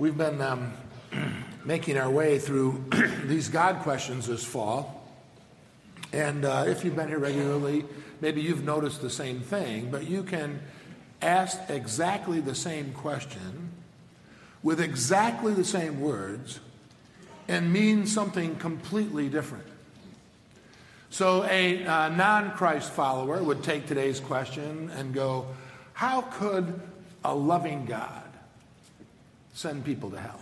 We've 0.00 0.16
been 0.16 0.40
um, 0.40 0.72
making 1.66 1.98
our 1.98 2.08
way 2.08 2.38
through 2.38 2.86
these 3.24 3.50
God 3.50 3.82
questions 3.82 4.26
this 4.26 4.42
fall. 4.42 5.06
And 6.14 6.46
uh, 6.46 6.64
if 6.66 6.86
you've 6.86 6.96
been 6.96 7.08
here 7.08 7.18
regularly, 7.18 7.84
maybe 8.22 8.40
you've 8.40 8.64
noticed 8.64 9.02
the 9.02 9.10
same 9.10 9.40
thing, 9.40 9.90
but 9.90 10.08
you 10.08 10.22
can 10.22 10.62
ask 11.20 11.60
exactly 11.68 12.40
the 12.40 12.54
same 12.54 12.94
question 12.94 13.72
with 14.62 14.80
exactly 14.80 15.52
the 15.52 15.66
same 15.66 16.00
words 16.00 16.60
and 17.46 17.70
mean 17.70 18.06
something 18.06 18.56
completely 18.56 19.28
different. 19.28 19.66
So 21.10 21.44
a 21.44 21.84
uh, 21.84 22.08
non 22.08 22.52
Christ 22.52 22.90
follower 22.90 23.42
would 23.42 23.62
take 23.62 23.86
today's 23.86 24.18
question 24.18 24.90
and 24.96 25.12
go, 25.12 25.48
How 25.92 26.22
could 26.22 26.80
a 27.22 27.34
loving 27.34 27.84
God 27.84 28.29
send 29.52 29.84
people 29.84 30.10
to 30.10 30.20
hell? 30.20 30.40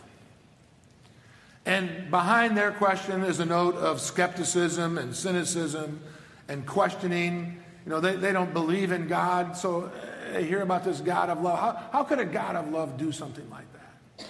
And 1.68 2.10
behind 2.10 2.56
their 2.56 2.70
question 2.72 3.22
is 3.22 3.40
a 3.40 3.44
note 3.44 3.74
of 3.74 4.00
skepticism 4.00 4.96
and 4.96 5.14
cynicism 5.14 6.00
and 6.48 6.64
questioning. 6.66 7.62
You 7.84 7.90
know, 7.90 8.00
they, 8.00 8.16
they 8.16 8.32
don't 8.32 8.54
believe 8.54 8.90
in 8.90 9.06
God, 9.06 9.54
so 9.54 9.82
uh, 9.82 10.32
they 10.32 10.44
hear 10.44 10.62
about 10.62 10.84
this 10.84 11.00
God 11.00 11.28
of 11.28 11.42
love. 11.42 11.58
How, 11.58 11.88
how 11.92 12.04
could 12.04 12.20
a 12.20 12.24
God 12.24 12.56
of 12.56 12.70
love 12.70 12.96
do 12.96 13.12
something 13.12 13.48
like 13.50 13.66
that? 13.74 14.26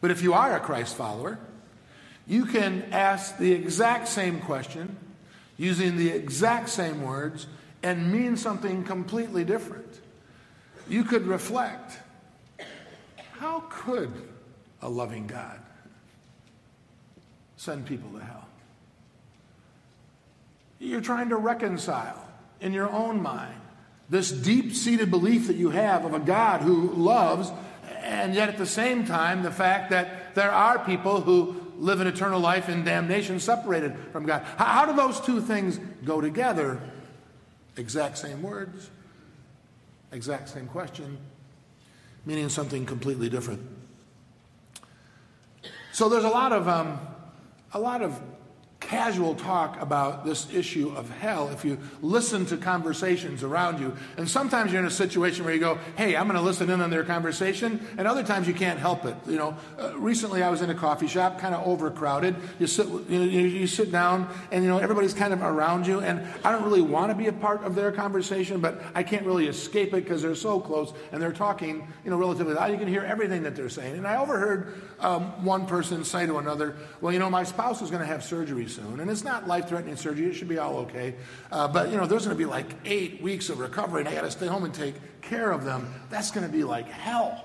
But 0.00 0.10
if 0.10 0.22
you 0.22 0.34
are 0.34 0.56
a 0.56 0.60
Christ 0.60 0.96
follower, 0.96 1.38
you 2.26 2.46
can 2.46 2.84
ask 2.92 3.38
the 3.38 3.52
exact 3.52 4.08
same 4.08 4.40
question 4.40 4.96
using 5.56 5.96
the 5.96 6.08
exact 6.08 6.68
same 6.68 7.02
words 7.02 7.46
and 7.82 8.10
mean 8.10 8.36
something 8.36 8.82
completely 8.82 9.44
different. 9.44 10.00
You 10.88 11.04
could 11.04 11.26
reflect 11.26 11.98
how 13.40 13.64
could 13.70 14.12
a 14.82 14.88
loving 14.88 15.26
God 15.26 15.58
send 17.56 17.86
people 17.86 18.10
to 18.10 18.22
hell? 18.22 18.46
You're 20.78 21.00
trying 21.00 21.30
to 21.30 21.36
reconcile 21.36 22.28
in 22.60 22.74
your 22.74 22.90
own 22.90 23.22
mind 23.22 23.58
this 24.10 24.30
deep 24.30 24.74
seated 24.74 25.10
belief 25.10 25.46
that 25.46 25.56
you 25.56 25.70
have 25.70 26.04
of 26.04 26.12
a 26.12 26.18
God 26.18 26.60
who 26.60 26.90
loves, 26.92 27.50
and 28.02 28.34
yet 28.34 28.50
at 28.50 28.58
the 28.58 28.66
same 28.66 29.06
time, 29.06 29.42
the 29.42 29.50
fact 29.50 29.88
that 29.88 30.34
there 30.34 30.50
are 30.50 30.78
people 30.78 31.22
who 31.22 31.56
live 31.78 32.02
an 32.02 32.06
eternal 32.06 32.40
life 32.40 32.68
in 32.68 32.84
damnation 32.84 33.40
separated 33.40 33.96
from 34.12 34.26
God. 34.26 34.42
How, 34.58 34.66
how 34.66 34.86
do 34.86 34.94
those 34.94 35.18
two 35.18 35.40
things 35.40 35.80
go 36.04 36.20
together? 36.20 36.78
Exact 37.78 38.18
same 38.18 38.42
words, 38.42 38.90
exact 40.12 40.50
same 40.50 40.66
question, 40.66 41.16
meaning 42.24 42.48
something 42.48 42.86
completely 42.86 43.28
different. 43.28 43.60
So 45.92 46.08
there's 46.08 46.24
a 46.24 46.28
lot 46.28 46.52
of 46.52 46.68
um, 46.68 46.98
a 47.72 47.80
lot 47.80 48.02
of 48.02 48.20
casual 48.90 49.36
talk 49.36 49.80
about 49.80 50.24
this 50.24 50.52
issue 50.52 50.92
of 50.96 51.08
hell 51.08 51.48
if 51.50 51.64
you 51.64 51.78
listen 52.02 52.44
to 52.44 52.56
conversations 52.56 53.44
around 53.44 53.78
you. 53.78 53.96
And 54.16 54.28
sometimes 54.28 54.72
you're 54.72 54.80
in 54.80 54.86
a 54.86 54.90
situation 54.90 55.44
where 55.44 55.54
you 55.54 55.60
go, 55.60 55.78
hey, 55.96 56.16
I'm 56.16 56.26
going 56.26 56.36
to 56.36 56.42
listen 56.42 56.68
in 56.68 56.80
on 56.80 56.90
their 56.90 57.04
conversation. 57.04 57.86
And 57.96 58.08
other 58.08 58.24
times 58.24 58.48
you 58.48 58.52
can't 58.52 58.80
help 58.80 59.04
it. 59.04 59.14
You 59.28 59.36
know, 59.36 59.56
uh, 59.78 59.96
recently 59.96 60.42
I 60.42 60.50
was 60.50 60.60
in 60.60 60.70
a 60.70 60.74
coffee 60.74 61.06
shop, 61.06 61.38
kind 61.38 61.54
of 61.54 61.64
overcrowded. 61.68 62.34
You 62.58 62.66
sit, 62.66 62.88
you, 62.88 63.18
know, 63.20 63.24
you, 63.24 63.68
sit 63.68 63.92
down 63.92 64.28
and, 64.50 64.64
you 64.64 64.68
know, 64.68 64.78
everybody's 64.78 65.14
kind 65.14 65.32
of 65.32 65.40
around 65.40 65.86
you. 65.86 66.00
And 66.00 66.26
I 66.44 66.50
don't 66.50 66.64
really 66.64 66.82
want 66.82 67.12
to 67.12 67.14
be 67.16 67.28
a 67.28 67.32
part 67.32 67.62
of 67.62 67.76
their 67.76 67.92
conversation, 67.92 68.58
but 68.60 68.82
I 68.96 69.04
can't 69.04 69.24
really 69.24 69.46
escape 69.46 69.94
it 69.94 70.02
because 70.02 70.20
they're 70.20 70.34
so 70.34 70.58
close 70.58 70.92
and 71.12 71.22
they're 71.22 71.30
talking, 71.30 71.86
you 72.04 72.10
know, 72.10 72.16
relatively 72.16 72.54
loud. 72.54 72.72
You 72.72 72.78
can 72.78 72.88
hear 72.88 73.04
everything 73.04 73.44
that 73.44 73.54
they're 73.54 73.68
saying. 73.68 73.98
And 73.98 74.04
I 74.04 74.16
overheard 74.16 74.82
um, 74.98 75.44
one 75.44 75.66
person 75.66 76.02
say 76.02 76.26
to 76.26 76.38
another, 76.38 76.74
well, 77.00 77.12
you 77.12 77.20
know, 77.20 77.30
my 77.30 77.44
spouse 77.44 77.82
is 77.82 77.90
going 77.90 78.02
to 78.02 78.08
have 78.08 78.24
surgery 78.24 78.66
soon 78.66 78.79
soon. 78.80 79.00
And 79.00 79.10
it's 79.10 79.24
not 79.24 79.46
life 79.46 79.68
threatening 79.68 79.96
surgery, 79.96 80.26
it 80.26 80.34
should 80.34 80.48
be 80.48 80.58
all 80.58 80.78
okay. 80.78 81.14
Uh, 81.52 81.68
but, 81.68 81.90
you 81.90 81.96
know, 81.96 82.06
there's 82.06 82.24
going 82.24 82.36
to 82.36 82.38
be 82.38 82.48
like 82.48 82.66
eight 82.84 83.22
weeks 83.22 83.48
of 83.48 83.58
recovery, 83.58 84.00
and 84.00 84.08
I 84.08 84.14
got 84.14 84.22
to 84.22 84.30
stay 84.30 84.46
home 84.46 84.64
and 84.64 84.72
take 84.72 84.94
care 85.22 85.50
of 85.50 85.64
them. 85.64 85.92
That's 86.08 86.30
going 86.30 86.46
to 86.46 86.52
be 86.52 86.64
like 86.64 86.88
hell. 86.88 87.44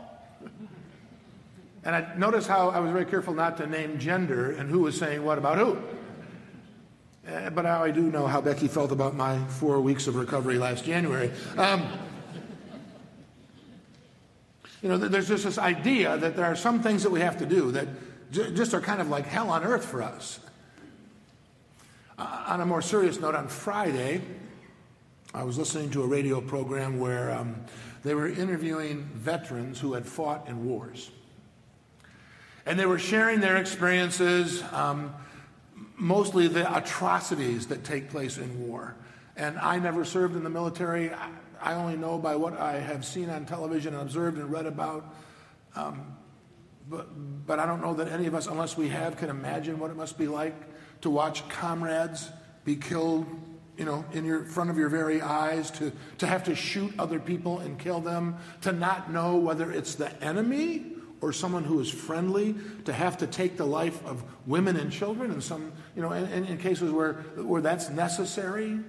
And 1.84 1.95
I 1.95 2.16
notice 2.18 2.47
how 2.47 2.69
I 2.69 2.79
was 2.79 2.91
very 2.91 3.06
careful 3.06 3.34
not 3.34 3.57
to 3.57 3.68
name 3.68 4.00
gender 4.00 4.51
and 4.51 4.69
who 4.69 4.79
was 4.79 4.97
saying 4.97 5.24
what 5.24 5.38
about 5.38 5.57
who. 5.57 5.78
Uh, 7.28 7.50
but 7.50 7.63
now 7.63 7.84
I 7.84 7.91
do 7.91 8.01
know 8.01 8.28
how 8.28 8.41
Becky 8.41 8.68
felt 8.68 8.91
about 8.91 9.16
my 9.16 9.40
four 9.45 9.79
weeks 9.81 10.07
of 10.07 10.16
recovery 10.16 10.57
last 10.57 10.85
January. 10.85 11.31
Um, 11.57 11.88
you 14.81 14.90
know, 14.90 14.97
there's 14.97 15.28
just 15.28 15.44
this 15.44 15.57
idea 15.57 16.18
that 16.18 16.35
there 16.35 16.45
are 16.45 16.56
some 16.56 16.81
things 16.81 17.03
that 17.03 17.09
we 17.12 17.19
have 17.19 17.38
to 17.38 17.45
do 17.45 17.72
that 17.72 17.88
just 18.31 18.74
are 18.74 18.81
kind 18.81 19.01
of 19.01 19.09
like 19.09 19.25
hell 19.25 19.50
on 19.50 19.63
earth 19.63 19.85
for 19.85 20.01
us. 20.01 20.40
Uh, 22.18 22.46
on 22.48 22.62
a 22.62 22.66
more 22.66 22.81
serious 22.81 23.20
note, 23.20 23.36
on 23.36 23.50
Friday, 23.50 24.22
I 25.34 25.44
was 25.44 25.58
listening 25.58 25.90
to 25.92 26.03
a 26.03 26.08
radio 26.08 26.40
program 26.40 26.98
where 26.98 27.31
um, 27.31 27.58
they 28.03 28.14
were 28.14 28.28
interviewing 28.28 29.03
veterans 29.14 29.81
who 29.81 29.94
had 29.94 30.06
fought 30.06 30.48
in 30.48 30.66
wars. 30.66 31.12
And 32.66 32.80
they 32.80 32.86
were 32.86 33.00
sharing 33.00 33.42
their 33.42 33.58
experiences, 33.58 34.64
um, 34.72 35.14
mostly 35.98 36.48
the 36.48 36.74
atrocities 36.78 37.68
that 37.68 37.84
take 37.84 38.09
place 38.09 38.38
in 38.38 38.66
war. 38.66 38.96
And 39.36 39.59
I 39.59 39.78
never 39.80 40.06
served 40.06 40.38
in 40.38 40.44
the 40.46 40.50
military. 40.50 41.12
I, 41.62 41.74
only 41.74 41.98
know 41.98 42.18
by 42.18 42.38
what 42.38 42.58
I 42.58 42.80
have 42.80 43.04
seen 43.04 43.30
on 43.30 43.46
television 43.46 43.94
and 43.94 44.04
observed 44.04 44.38
and 44.38 44.50
read 44.50 44.68
about. 44.68 45.14
Um, 45.75 46.16
but, 46.90 47.09
but 47.46 47.59
I 47.59 47.66
don't 47.66 47.81
know 47.81 47.96
that 47.96 48.08
any 48.08 48.28
of 48.28 48.36
us, 48.36 48.48
unless 48.48 48.78
we 48.78 48.88
have, 48.88 49.18
can 49.18 49.30
imagine 49.30 49.80
what 49.80 49.92
it 49.92 49.98
must 49.98 50.18
be 50.18 50.28
like 50.28 50.56
to 51.01 51.09
watch 51.09 51.47
comrades 51.50 52.29
be 52.63 52.75
killed, 52.75 53.25
you 53.78 53.85
know, 53.85 54.03
in 54.13 54.25
your 54.25 54.44
front 54.45 54.69
of 54.69 54.78
your 54.78 54.89
very 54.89 55.22
eyes, 55.22 55.69
to, 55.72 55.91
to 56.17 56.28
have 56.28 56.44
to 56.45 56.56
shoot 56.56 56.94
other 56.97 57.19
people 57.19 57.59
and 57.59 57.78
kill 57.78 58.00
them, 58.00 58.38
to 58.61 58.72
not 58.72 59.11
know 59.11 59.38
whether 59.38 59.72
it's 59.72 59.95
the 59.95 60.11
enemy 60.23 60.85
or 61.22 61.31
someone 61.31 61.63
who 61.63 61.79
is 61.79 61.89
friendly, 61.89 62.56
to 62.83 62.94
have 62.94 63.17
to 63.17 63.28
take 63.28 63.57
the 63.57 63.66
life 63.66 64.03
of 64.06 64.23
women 64.45 64.75
and 64.75 64.91
children, 64.91 65.31
and 65.31 65.44
some, 65.44 65.72
you 65.95 66.01
know, 66.01 66.11
in, 66.11 66.45
in 66.45 66.57
cases 66.57 66.91
where, 66.91 67.13
where 67.38 67.62
that's 67.62 67.89
necessary 67.89 68.79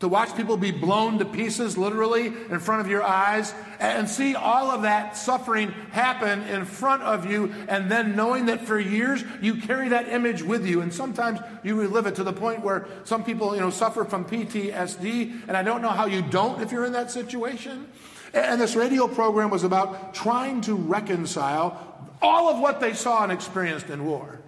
to 0.00 0.06
watch 0.06 0.36
people 0.36 0.56
be 0.56 0.70
blown 0.70 1.18
to 1.18 1.24
pieces 1.24 1.76
literally 1.76 2.26
in 2.26 2.60
front 2.60 2.80
of 2.80 2.88
your 2.88 3.02
eyes 3.02 3.52
and 3.80 4.08
see 4.08 4.36
all 4.36 4.70
of 4.70 4.82
that 4.82 5.16
suffering 5.16 5.72
happen 5.90 6.42
in 6.42 6.64
front 6.64 7.02
of 7.02 7.28
you 7.28 7.52
and 7.68 7.90
then 7.90 8.14
knowing 8.14 8.46
that 8.46 8.60
for 8.60 8.78
years 8.78 9.24
you 9.42 9.56
carry 9.56 9.88
that 9.88 10.08
image 10.08 10.42
with 10.42 10.64
you. 10.64 10.82
And 10.82 10.94
sometimes 10.94 11.40
you 11.64 11.80
relive 11.80 12.06
it 12.06 12.14
to 12.16 12.24
the 12.24 12.32
point 12.32 12.62
where 12.62 12.86
some 13.04 13.24
people 13.24 13.54
you 13.54 13.60
know 13.60 13.70
suffer 13.70 14.04
from 14.04 14.24
PTSD 14.24 15.48
and 15.48 15.56
I 15.56 15.64
don't 15.64 15.82
know 15.82 15.88
how 15.88 16.06
you 16.06 16.22
don't 16.22 16.62
if 16.62 16.70
you're 16.70 16.84
in 16.84 16.92
that 16.92 17.10
situation. 17.10 17.88
And 18.32 18.60
this 18.60 18.76
radio 18.76 19.08
program 19.08 19.50
was 19.50 19.64
about 19.64 20.14
trying 20.14 20.60
to 20.62 20.74
reconcile 20.74 22.12
all 22.22 22.48
of 22.48 22.60
what 22.60 22.78
they 22.78 22.92
saw 22.94 23.24
and 23.24 23.32
experienced 23.32 23.88
in 23.88 24.04
war 24.04 24.38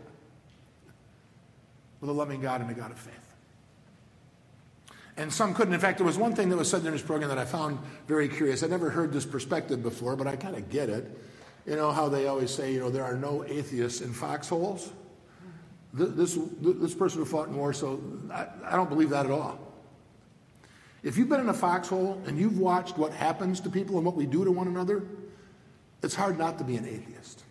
with 2.00 2.09
a 2.09 2.12
loving 2.12 2.41
God 2.41 2.60
and 2.60 2.71
a 2.71 2.75
God 2.75 2.93
of 2.93 2.99
faith 2.99 3.20
and 5.21 5.31
some 5.31 5.53
couldn't. 5.53 5.75
In 5.75 5.81
fact, 5.81 5.99
there 5.99 6.07
was 6.07 6.17
one 6.17 6.35
thing 6.35 6.49
that 6.49 6.57
was 6.57 6.71
said 6.71 6.85
in 6.85 6.93
this 6.93 7.03
program 7.03 7.29
that 7.29 7.39
I 7.39 7.45
found 7.45 7.79
very 8.09 8.27
curious. 8.27 8.63
I'd 8.63 8.71
never 8.71 8.89
heard 8.89 9.13
this 9.13 9.27
perspective 9.27 9.83
before, 9.83 10.17
but 10.17 10.27
I 10.27 10.35
kind 10.35 10.57
of 10.57 10.71
get 10.71 10.89
it. 10.89 11.05
You 11.67 11.77
know 11.77 11.93
how 11.93 12.09
they 12.09 12.27
always 12.27 12.51
say, 12.51 12.73
you 12.73 12.81
know, 12.81 12.89
there 12.89 13.05
are 13.05 13.17
no 13.17 13.45
atheists 13.45 14.01
in 14.01 14.15
foxholes? 14.15 14.91
This, 15.93 16.39
this 16.63 16.95
person 16.95 17.19
who 17.19 17.27
fought 17.27 17.49
in 17.49 17.57
war, 17.57 17.75
so 17.75 18.01
I, 18.33 18.47
I 18.65 18.77
don't 18.77 18.89
believe 18.89 19.11
that 19.11 19.27
at 19.27 19.33
all. 19.33 19.59
If 21.03 21.19
you've 21.19 21.28
been 21.28 21.41
in 21.41 21.49
a 21.49 21.55
foxhole 21.55 22.23
and 22.27 22.39
you've 22.39 22.59
watched 22.59 22.97
what 22.97 23.13
happens 23.13 23.61
to 23.61 23.71
people 23.71 23.97
and 23.97 24.07
what 24.07 24.16
we 24.16 24.25
do 24.25 24.45
to 24.45 24.51
one 24.51 24.69
another, 24.69 25.03
it's 26.03 26.15
hard 26.15 26.39
not 26.39 26.57
to 26.59 26.65
be 26.65 26.77
an 26.77 26.87
atheist. 26.87 27.45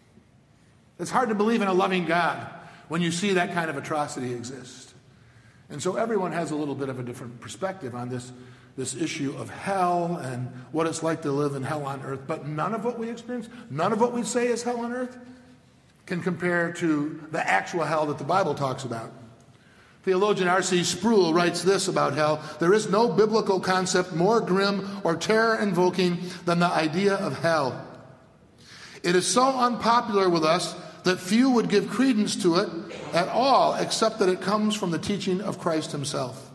It's 0.98 1.12
hard 1.12 1.30
to 1.30 1.36
believe 1.36 1.62
in 1.62 1.68
a 1.68 1.74
loving 1.74 2.06
God 2.06 2.48
when 2.88 3.01
you 3.01 3.12
see 3.12 3.33
that 3.33 3.54
kind 3.54 3.69
of 3.69 3.77
atrocity 3.77 4.33
exist. 4.33 4.88
And 5.69 5.81
so 5.81 5.95
everyone 5.95 6.31
has 6.31 6.51
a 6.51 6.56
little 6.56 6.75
bit 6.75 6.89
of 6.89 7.00
a 7.00 7.04
different 7.04 7.39
perspective 7.39 7.94
on 7.94 8.10
this, 8.10 8.31
this 8.75 8.95
issue 8.95 9.36
of 9.38 9.50
hell 9.50 10.18
and 10.24 10.48
what 10.71 10.88
it's 10.88 11.04
like 11.04 11.21
to 11.24 11.31
live 11.31 11.56
in 11.56 11.63
hell 11.63 11.86
on 11.86 12.01
earth. 12.01 12.21
But 12.25 12.48
none 12.48 12.74
of 12.74 12.83
what 12.83 12.98
we 12.98 13.10
experience, 13.10 13.50
none 13.69 13.94
of 13.94 14.01
what 14.01 14.13
we 14.13 14.24
say 14.24 14.48
is 14.48 14.63
hell 14.63 14.80
on 14.80 14.92
earth, 14.92 15.18
can 16.06 16.21
compare 16.21 16.74
to 16.74 17.24
the 17.31 17.48
actual 17.48 17.83
hell 17.83 18.07
that 18.07 18.18
the 18.18 18.24
Bible 18.24 18.56
talks 18.56 18.83
about. 18.83 19.12
Theologian 20.04 20.48
R.C. 20.48 20.83
Sproul 20.86 21.33
writes 21.33 21.62
this 21.62 21.88
about 21.88 22.13
hell 22.13 22.42
There 22.60 22.74
is 22.74 22.89
no 22.89 23.10
biblical 23.10 23.60
concept 23.60 24.13
more 24.13 24.42
grim 24.42 24.88
or 25.04 25.15
terror 25.15 25.60
invoking 25.62 26.18
than 26.45 26.60
the 26.60 26.72
idea 26.72 27.13
of 27.15 27.38
hell. 27.39 27.86
It 29.04 29.15
is 29.15 29.27
so 29.27 29.44
unpopular 29.44 30.30
with 30.30 30.44
us 30.44 30.75
that 31.04 31.19
few 31.19 31.50
would 31.51 31.69
give 31.69 31.90
credence 31.90 32.36
to 32.44 32.56
it 32.57 32.69
at 33.13 33.28
all, 33.30 33.75
except 33.75 34.19
that 34.19 34.30
it 34.30 34.42
comes 34.42 34.75
from 34.75 34.92
the 34.92 35.00
teaching 35.00 35.42
of 35.42 35.60
Christ 35.60 35.92
himself. 35.92 36.50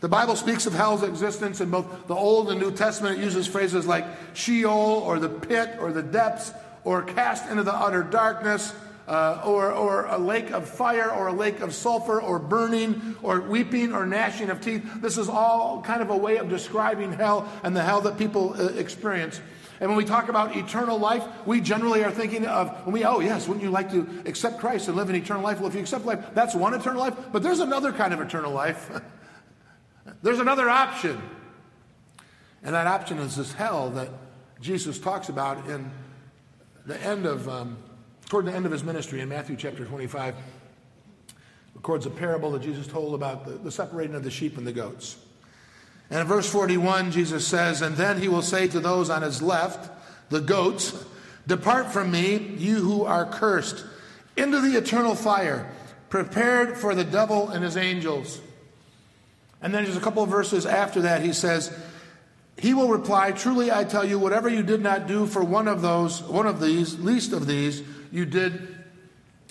The 0.00 0.08
Bible 0.08 0.36
speaks 0.36 0.66
of 0.66 0.74
hell's 0.74 1.02
existence 1.02 1.60
in 1.60 1.70
both 1.70 2.06
the 2.06 2.14
Old 2.14 2.50
and 2.50 2.60
New 2.60 2.70
Testament. 2.70 3.18
It 3.18 3.24
uses 3.24 3.48
phrases 3.48 3.84
like 3.86 4.04
Sheol 4.34 5.02
or 5.04 5.18
the 5.18 5.28
pit 5.28 5.76
or 5.80 5.92
the 5.92 6.04
depths 6.04 6.52
or 6.84 7.02
cast 7.02 7.50
into 7.50 7.64
the 7.64 7.74
utter 7.74 8.04
darkness 8.04 8.72
uh, 9.08 9.42
or, 9.44 9.72
or 9.72 10.04
a 10.06 10.18
lake 10.18 10.52
of 10.52 10.68
fire 10.68 11.10
or 11.10 11.28
a 11.28 11.32
lake 11.32 11.60
of 11.60 11.74
sulfur 11.74 12.20
or 12.20 12.38
burning 12.38 13.16
or 13.22 13.40
weeping 13.40 13.92
or 13.92 14.06
gnashing 14.06 14.50
of 14.50 14.60
teeth. 14.60 14.84
This 15.00 15.18
is 15.18 15.28
all 15.28 15.82
kind 15.82 16.00
of 16.00 16.10
a 16.10 16.16
way 16.16 16.36
of 16.36 16.48
describing 16.48 17.12
hell 17.12 17.50
and 17.64 17.74
the 17.74 17.82
hell 17.82 18.00
that 18.02 18.18
people 18.18 18.54
uh, 18.54 18.68
experience. 18.74 19.40
And 19.80 19.88
when 19.88 19.96
we 19.96 20.04
talk 20.04 20.28
about 20.28 20.56
eternal 20.56 20.98
life, 20.98 21.24
we 21.46 21.60
generally 21.60 22.02
are 22.04 22.10
thinking 22.10 22.46
of, 22.46 22.70
when 22.84 22.92
we, 22.92 23.04
oh, 23.04 23.20
yes, 23.20 23.46
wouldn't 23.46 23.62
you 23.62 23.70
like 23.70 23.90
to 23.92 24.22
accept 24.26 24.58
Christ 24.58 24.88
and 24.88 24.96
live 24.96 25.08
in 25.08 25.16
eternal 25.16 25.42
life? 25.42 25.60
Well, 25.60 25.68
if 25.68 25.74
you 25.74 25.80
accept 25.80 26.04
life, 26.04 26.24
that's 26.34 26.54
one 26.54 26.74
eternal 26.74 27.00
life, 27.00 27.14
but 27.32 27.42
there's 27.42 27.60
another 27.60 27.92
kind 27.92 28.12
of 28.12 28.20
eternal 28.20 28.52
life. 28.52 28.90
there's 30.22 30.40
another 30.40 30.68
option. 30.68 31.20
And 32.62 32.74
that 32.74 32.88
option 32.88 33.18
is 33.18 33.36
this 33.36 33.52
hell 33.52 33.90
that 33.90 34.08
Jesus 34.60 34.98
talks 34.98 35.28
about 35.28 35.68
in 35.68 35.90
the 36.86 37.00
end 37.02 37.26
of, 37.26 37.48
um, 37.48 37.76
toward 38.28 38.46
the 38.46 38.52
end 38.52 38.66
of 38.66 38.72
his 38.72 38.82
ministry 38.82 39.20
in 39.20 39.28
Matthew 39.28 39.54
chapter 39.56 39.84
25. 39.84 40.34
Records 41.74 42.06
a 42.06 42.10
parable 42.10 42.50
that 42.52 42.62
Jesus 42.62 42.88
told 42.88 43.14
about 43.14 43.44
the, 43.44 43.52
the 43.52 43.70
separating 43.70 44.16
of 44.16 44.24
the 44.24 44.30
sheep 44.30 44.58
and 44.58 44.66
the 44.66 44.72
goats. 44.72 45.18
And 46.10 46.20
in 46.20 46.26
verse 46.26 46.50
41, 46.50 47.10
Jesus 47.10 47.46
says, 47.46 47.82
And 47.82 47.96
then 47.96 48.20
he 48.20 48.28
will 48.28 48.42
say 48.42 48.66
to 48.68 48.80
those 48.80 49.10
on 49.10 49.22
his 49.22 49.42
left, 49.42 49.90
the 50.30 50.40
goats, 50.40 51.04
Depart 51.46 51.92
from 51.92 52.10
me, 52.10 52.36
you 52.36 52.76
who 52.76 53.04
are 53.04 53.26
cursed, 53.26 53.84
into 54.36 54.60
the 54.60 54.76
eternal 54.76 55.14
fire, 55.14 55.70
prepared 56.08 56.78
for 56.78 56.94
the 56.94 57.04
devil 57.04 57.48
and 57.48 57.64
his 57.64 57.76
angels. 57.76 58.40
And 59.60 59.74
then 59.74 59.84
just 59.84 59.98
a 59.98 60.02
couple 60.02 60.22
of 60.22 60.30
verses 60.30 60.66
after 60.66 61.02
that, 61.02 61.22
he 61.22 61.32
says, 61.32 61.76
He 62.56 62.74
will 62.74 62.88
reply, 62.88 63.32
Truly 63.32 63.72
I 63.72 63.84
tell 63.84 64.04
you, 64.04 64.18
whatever 64.18 64.48
you 64.48 64.62
did 64.62 64.82
not 64.82 65.06
do 65.06 65.26
for 65.26 65.42
one 65.42 65.68
of 65.68 65.82
those, 65.82 66.22
one 66.22 66.46
of 66.46 66.60
these, 66.60 66.98
least 66.98 67.32
of 67.32 67.46
these, 67.46 67.82
you 68.12 68.24
did 68.24 68.77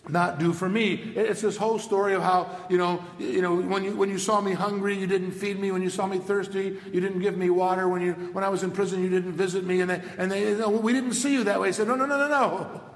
not 0.10 0.40
do 0.40 0.54
for 0.54 0.70
me. 0.70 0.94
It's 0.94 1.42
this 1.42 1.58
whole 1.58 1.80
story 1.80 2.14
of 2.14 2.22
how, 2.22 2.50
you 2.70 2.78
know, 2.78 3.04
you 3.20 3.42
know, 3.42 3.56
when 3.56 3.84
you 3.84 3.96
when 3.96 4.10
you 4.10 4.18
saw 4.18 4.40
me 4.40 4.54
hungry, 4.54 4.98
you 4.98 5.08
didn't 5.08 5.32
feed 5.32 5.60
me. 5.60 5.72
When 5.72 5.82
you 5.82 5.90
saw 5.90 6.08
me 6.08 6.20
thirsty, 6.20 6.78
you 6.92 7.02
didn't 7.02 7.20
give 7.20 7.38
me 7.38 7.50
water. 7.50 7.88
When 7.88 8.02
you 8.02 8.14
when 8.14 8.44
I 8.44 8.50
was 8.50 8.64
in 8.64 8.72
prison, 8.72 9.04
you 9.04 9.10
didn't 9.10 9.34
visit 9.34 9.66
me. 9.66 9.82
And 9.82 9.90
they 9.90 10.02
and 10.18 10.32
they 10.32 10.50
you 10.50 10.58
know, 10.58 10.70
we 10.70 10.94
didn't 10.94 11.14
see 11.14 11.34
you 11.34 11.44
that 11.46 11.60
way. 11.60 11.70
He 11.70 11.74
said, 11.74 11.88
No, 11.88 11.96
no, 11.96 12.06
no, 12.06 12.18
no, 12.18 12.28
no. 12.28 12.82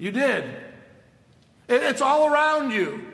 You 0.00 0.12
did. 0.12 0.44
It, 1.66 1.82
it's 1.82 2.00
all 2.00 2.32
around 2.32 2.70
you. 2.70 3.04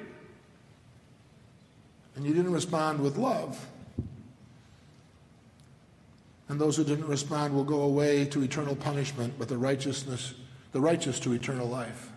And 2.15 2.27
you 2.27 2.35
didn't 2.35 2.53
respond 2.53 3.01
with 3.01 3.17
love. 3.17 3.67
And 6.51 6.61
those 6.61 6.77
who 6.77 6.85
didn't 6.85 7.09
respond 7.09 7.55
will 7.55 7.65
go 7.65 7.81
away 7.81 8.27
to 8.27 8.43
eternal 8.43 8.77
punishment, 8.77 9.35
but 9.39 9.49
the 9.49 9.57
righteousness, 9.57 10.35
the 10.73 10.81
righteous 10.81 11.19
to 11.21 11.33
eternal 11.33 11.67
life. 11.67 12.11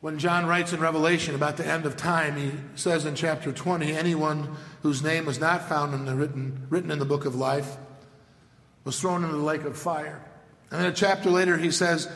When 0.00 0.18
John 0.18 0.46
writes 0.46 0.72
in 0.72 0.80
Revelation 0.80 1.34
about 1.34 1.56
the 1.56 1.66
end 1.66 1.86
of 1.86 1.96
time, 1.96 2.36
he 2.36 2.52
says 2.74 3.06
in 3.06 3.14
chapter 3.14 3.50
20 3.50 3.92
anyone 3.92 4.56
whose 4.82 5.02
name 5.02 5.26
was 5.26 5.40
not 5.40 5.68
found 5.68 5.94
in 5.94 6.04
the 6.04 6.14
written, 6.14 6.66
written 6.68 6.90
in 6.90 6.98
the 6.98 7.04
book 7.04 7.24
of 7.24 7.34
life 7.34 7.76
was 8.84 9.00
thrown 9.00 9.24
into 9.24 9.36
the 9.36 9.42
lake 9.42 9.64
of 9.64 9.76
fire. 9.76 10.22
And 10.70 10.80
then 10.80 10.90
a 10.90 10.94
chapter 10.94 11.30
later, 11.30 11.56
he 11.56 11.70
says, 11.70 12.08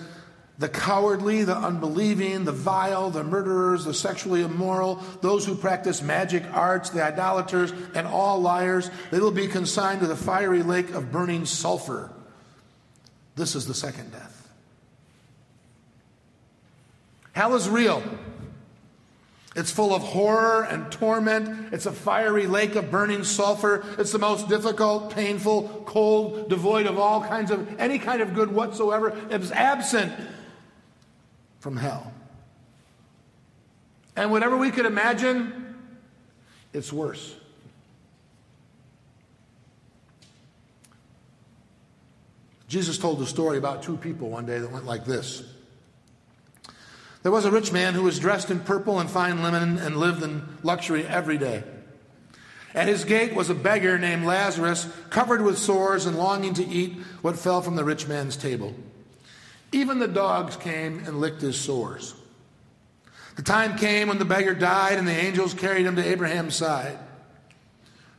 the 0.59 0.69
cowardly, 0.69 1.43
the 1.43 1.57
unbelieving, 1.57 2.45
the 2.45 2.53
vile, 2.53 3.09
the 3.09 3.25
murderers, 3.25 3.87
the 3.87 3.95
sexually 3.95 4.43
immoral, 4.43 4.97
those 5.23 5.47
who 5.47 5.55
practice 5.55 6.03
magic 6.03 6.45
arts, 6.53 6.91
the 6.91 7.03
idolaters, 7.03 7.73
and 7.95 8.07
all 8.07 8.41
liars, 8.43 8.91
they 9.11 9.21
will 9.21 9.31
be 9.31 9.49
consigned 9.49 10.01
to 10.01 10.07
the 10.07 10.15
fiery 10.15 10.63
lake 10.63 10.91
of 10.91 11.11
burning 11.11 11.47
sulfur. 11.47 12.13
This 13.37 13.55
is 13.57 13.67
the 13.67 13.75
second 13.75 14.13
death. 14.13 14.40
Hell 17.33 17.55
is 17.55 17.69
real. 17.69 18.03
It's 19.57 19.73
full 19.73 19.93
of 19.95 20.03
horror 20.03 20.63
and 20.63 20.91
torment. 20.93 21.73
It's 21.73 21.87
a 21.87 21.93
fiery 21.93 22.47
lake 22.47 22.77
of 22.77 22.91
burning 22.91 23.25
sulfur. 23.25 23.85
It's 23.99 24.13
the 24.13 24.19
most 24.19 24.49
difficult, 24.49 25.13
painful, 25.13 25.85
cold, 25.87 26.49
devoid 26.49 26.87
of 26.87 26.99
all 26.99 27.21
kinds 27.23 27.51
of 27.51 27.81
any 27.81 27.99
kind 27.99 28.23
of 28.23 28.33
good 28.33 28.53
whatsoever. 28.53 29.17
It's 29.29 29.51
absent 29.51 30.13
from 31.59 31.77
hell. 31.77 32.13
And 34.17 34.31
whatever 34.31 34.57
we 34.57 34.71
could 34.71 34.87
imagine, 34.87 35.75
it's 36.73 36.93
worse. 36.93 37.37
Jesus 42.69 42.99
told 42.99 43.21
a 43.21 43.27
story 43.27 43.59
about 43.59 43.83
two 43.83 43.97
people 43.97 44.31
one 44.31 44.47
day 44.47 44.59
that 44.59 44.71
went 44.71 44.87
like 44.87 45.05
this. 45.05 45.43
There 47.23 47.33
was 47.33 47.45
a 47.45 47.51
rich 47.51 47.71
man 47.73 47.95
who 47.95 48.03
was 48.03 48.19
dressed 48.19 48.51
in 48.51 48.61
purple 48.61 48.99
and 48.99 49.11
fine 49.11 49.43
linen 49.43 49.79
and 49.79 49.97
lived 49.97 50.23
in 50.23 50.43
luxury 50.63 51.07
every 51.07 51.37
day. 51.37 51.63
At 52.75 52.89
his 52.89 53.05
gate 53.05 53.35
was 53.35 53.51
a 53.51 53.55
beggar 53.55 53.99
named 53.99 54.25
Lazarus, 54.25 54.89
covered 55.11 55.43
with 55.43 55.59
sores 55.59 56.07
and 56.07 56.17
longing 56.17 56.55
to 56.55 56.67
eat 56.67 56.99
what 57.21 57.39
fell 57.39 57.63
from 57.63 57.77
the 57.77 57.85
rich 57.85 58.07
man's 58.07 58.37
table. 58.37 58.75
Even 59.73 59.99
the 59.99 60.09
dogs 60.09 60.57
came 60.57 61.01
and 61.01 61.21
licked 61.21 61.43
his 61.43 61.59
sores. 61.59 62.15
The 63.37 63.43
time 63.43 63.77
came 63.77 64.09
when 64.09 64.19
the 64.19 64.25
beggar 64.25 64.55
died 64.55 64.99
and 64.99 65.07
the 65.07 65.13
angels 65.13 65.55
carried 65.55 65.87
him 65.87 65.97
to 65.97 66.05
Abraham's 66.05 66.57
side. 66.57 66.99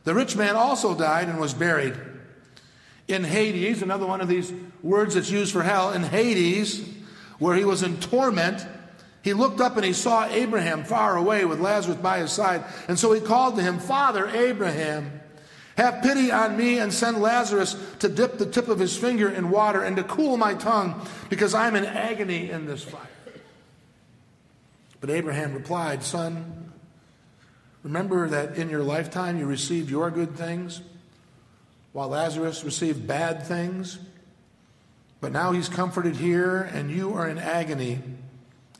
The 0.04 0.14
rich 0.14 0.36
man 0.36 0.56
also 0.56 0.94
died 0.94 1.28
and 1.28 1.38
was 1.38 1.54
buried. 1.54 1.94
In 3.08 3.24
Hades, 3.24 3.82
another 3.82 4.06
one 4.06 4.20
of 4.20 4.28
these 4.28 4.52
words 4.82 5.14
that's 5.14 5.30
used 5.30 5.52
for 5.52 5.62
hell, 5.62 5.92
in 5.92 6.02
Hades, 6.02 6.88
where 7.38 7.56
he 7.56 7.64
was 7.64 7.82
in 7.82 7.98
torment, 7.98 8.66
he 9.22 9.34
looked 9.34 9.60
up 9.60 9.76
and 9.76 9.84
he 9.84 9.92
saw 9.92 10.26
Abraham 10.26 10.84
far 10.84 11.16
away 11.16 11.44
with 11.44 11.60
Lazarus 11.60 11.98
by 11.98 12.18
his 12.18 12.32
side. 12.32 12.64
And 12.88 12.98
so 12.98 13.12
he 13.12 13.20
called 13.20 13.56
to 13.56 13.62
him, 13.62 13.78
Father 13.78 14.28
Abraham, 14.28 15.20
have 15.76 16.02
pity 16.02 16.30
on 16.30 16.56
me 16.56 16.78
and 16.78 16.92
send 16.92 17.18
Lazarus 17.18 17.76
to 18.00 18.08
dip 18.08 18.38
the 18.38 18.46
tip 18.46 18.68
of 18.68 18.78
his 18.78 18.96
finger 18.96 19.28
in 19.28 19.50
water 19.50 19.82
and 19.82 19.96
to 19.96 20.04
cool 20.04 20.36
my 20.36 20.54
tongue, 20.54 21.06
because 21.30 21.54
I'm 21.54 21.76
in 21.76 21.84
agony 21.86 22.50
in 22.50 22.66
this 22.66 22.84
fire. 22.84 23.00
But 25.00 25.10
Abraham 25.10 25.54
replied, 25.54 26.02
Son, 26.02 26.72
remember 27.82 28.28
that 28.28 28.56
in 28.56 28.68
your 28.68 28.82
lifetime 28.82 29.38
you 29.38 29.46
received 29.46 29.88
your 29.88 30.10
good 30.10 30.36
things, 30.36 30.82
while 31.92 32.08
Lazarus 32.08 32.64
received 32.64 33.06
bad 33.06 33.46
things. 33.46 33.98
But 35.20 35.32
now 35.32 35.52
he's 35.52 35.68
comforted 35.68 36.16
here, 36.16 36.60
and 36.60 36.90
you 36.90 37.14
are 37.14 37.28
in 37.28 37.38
agony. 37.38 38.00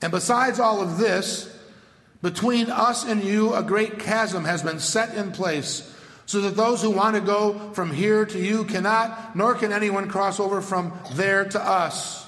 And 0.03 0.11
besides 0.11 0.59
all 0.59 0.83
of 0.83 0.99
this, 0.99 1.49
between 2.23 2.71
us 2.71 3.05
and 3.05 3.23
you, 3.23 3.55
a 3.55 3.63
great 3.63 3.99
chasm 3.99 4.45
has 4.45 4.63
been 4.63 4.81
set 4.81 5.17
in 5.17 5.33
place, 5.33 5.89
so 6.27 6.41
that 6.43 6.57
those 6.57 6.83
who 6.83 6.91
want 6.91 7.15
to 7.15 7.21
go 7.21 7.73
from 7.73 7.93
here 7.93 8.25
to 8.25 8.39
you 8.39 8.65
cannot, 8.65 9.37
nor 9.37 9.55
can 9.55 9.73
anyone 9.73 10.09
cross 10.09 10.41
over 10.41 10.61
from 10.61 10.93
there 11.15 11.45
to 11.45 11.61
us. 11.61 12.27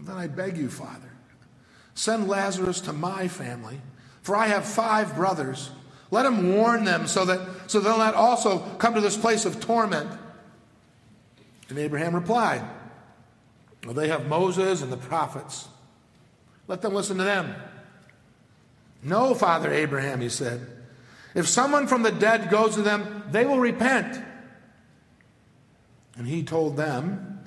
Then 0.00 0.16
I 0.16 0.26
beg 0.26 0.56
you, 0.56 0.68
Father, 0.68 1.12
send 1.94 2.28
Lazarus 2.28 2.80
to 2.82 2.92
my 2.92 3.28
family, 3.28 3.80
for 4.22 4.34
I 4.34 4.48
have 4.48 4.64
five 4.64 5.14
brothers. 5.14 5.70
Let 6.10 6.26
him 6.26 6.54
warn 6.54 6.84
them 6.84 7.06
so 7.06 7.24
that 7.26 7.70
so 7.70 7.80
they'll 7.80 7.98
not 7.98 8.14
also 8.14 8.58
come 8.78 8.94
to 8.94 9.00
this 9.00 9.16
place 9.16 9.44
of 9.44 9.60
torment. 9.60 10.10
And 11.68 11.78
Abraham 11.78 12.14
replied, 12.14 12.62
well, 13.84 13.94
they 13.94 14.08
have 14.08 14.26
Moses 14.26 14.82
and 14.82 14.92
the 14.92 14.96
prophets. 14.96 15.68
Let 16.68 16.82
them 16.82 16.94
listen 16.94 17.18
to 17.18 17.24
them. 17.24 17.54
No, 19.02 19.34
Father 19.34 19.72
Abraham, 19.72 20.20
he 20.20 20.28
said. 20.28 20.66
If 21.34 21.48
someone 21.48 21.86
from 21.86 22.02
the 22.02 22.12
dead 22.12 22.50
goes 22.50 22.74
to 22.76 22.82
them, 22.82 23.24
they 23.30 23.44
will 23.44 23.58
repent. 23.58 24.22
And 26.16 26.26
he 26.26 26.42
told 26.42 26.76
them, 26.76 27.40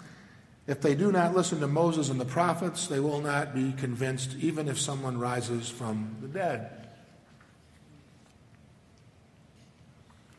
if 0.68 0.82
they 0.82 0.96
do 0.96 1.12
not 1.12 1.36
listen 1.36 1.60
to 1.60 1.68
Moses 1.68 2.10
and 2.10 2.20
the 2.20 2.25
prophets, 2.25 2.88
they 2.88 3.00
will 3.00 3.22
not 3.22 3.54
be 3.54 3.72
convinced, 3.74 4.36
even 4.39 4.68
if 4.68 4.80
someone 4.80 5.20
rises 5.20 5.70
from 5.70 6.18
the 6.22 6.27
dead. 6.27 6.88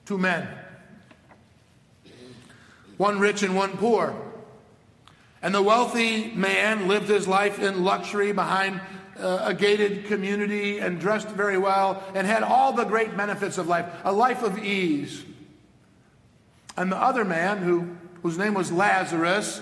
Two 0.05 0.19
men, 0.19 0.49
one 2.97 3.19
rich 3.19 3.43
and 3.43 3.57
one 3.57 3.77
poor. 3.77 4.26
And 5.47 5.55
the 5.55 5.63
wealthy 5.63 6.33
man 6.33 6.89
lived 6.89 7.09
his 7.09 7.29
life 7.29 7.61
in 7.61 7.85
luxury 7.85 8.33
behind 8.33 8.81
uh, 9.17 9.43
a 9.45 9.55
gated 9.55 10.07
community 10.07 10.81
and 10.81 10.99
dressed 10.99 11.29
very 11.29 11.57
well 11.57 12.03
and 12.17 12.27
had 12.27 12.43
all 12.43 12.73
the 12.73 12.83
great 12.83 13.17
benefits 13.17 13.57
of 13.57 13.69
life, 13.69 13.87
a 14.03 14.13
life 14.13 14.43
of 14.43 14.59
ease. 14.59 15.25
And 16.77 16.91
the 16.91 16.97
other 16.97 17.25
man, 17.25 17.59
who, 17.59 17.97
whose 18.25 18.37
name 18.37 18.55
was 18.55 18.73
Lazarus, 18.73 19.61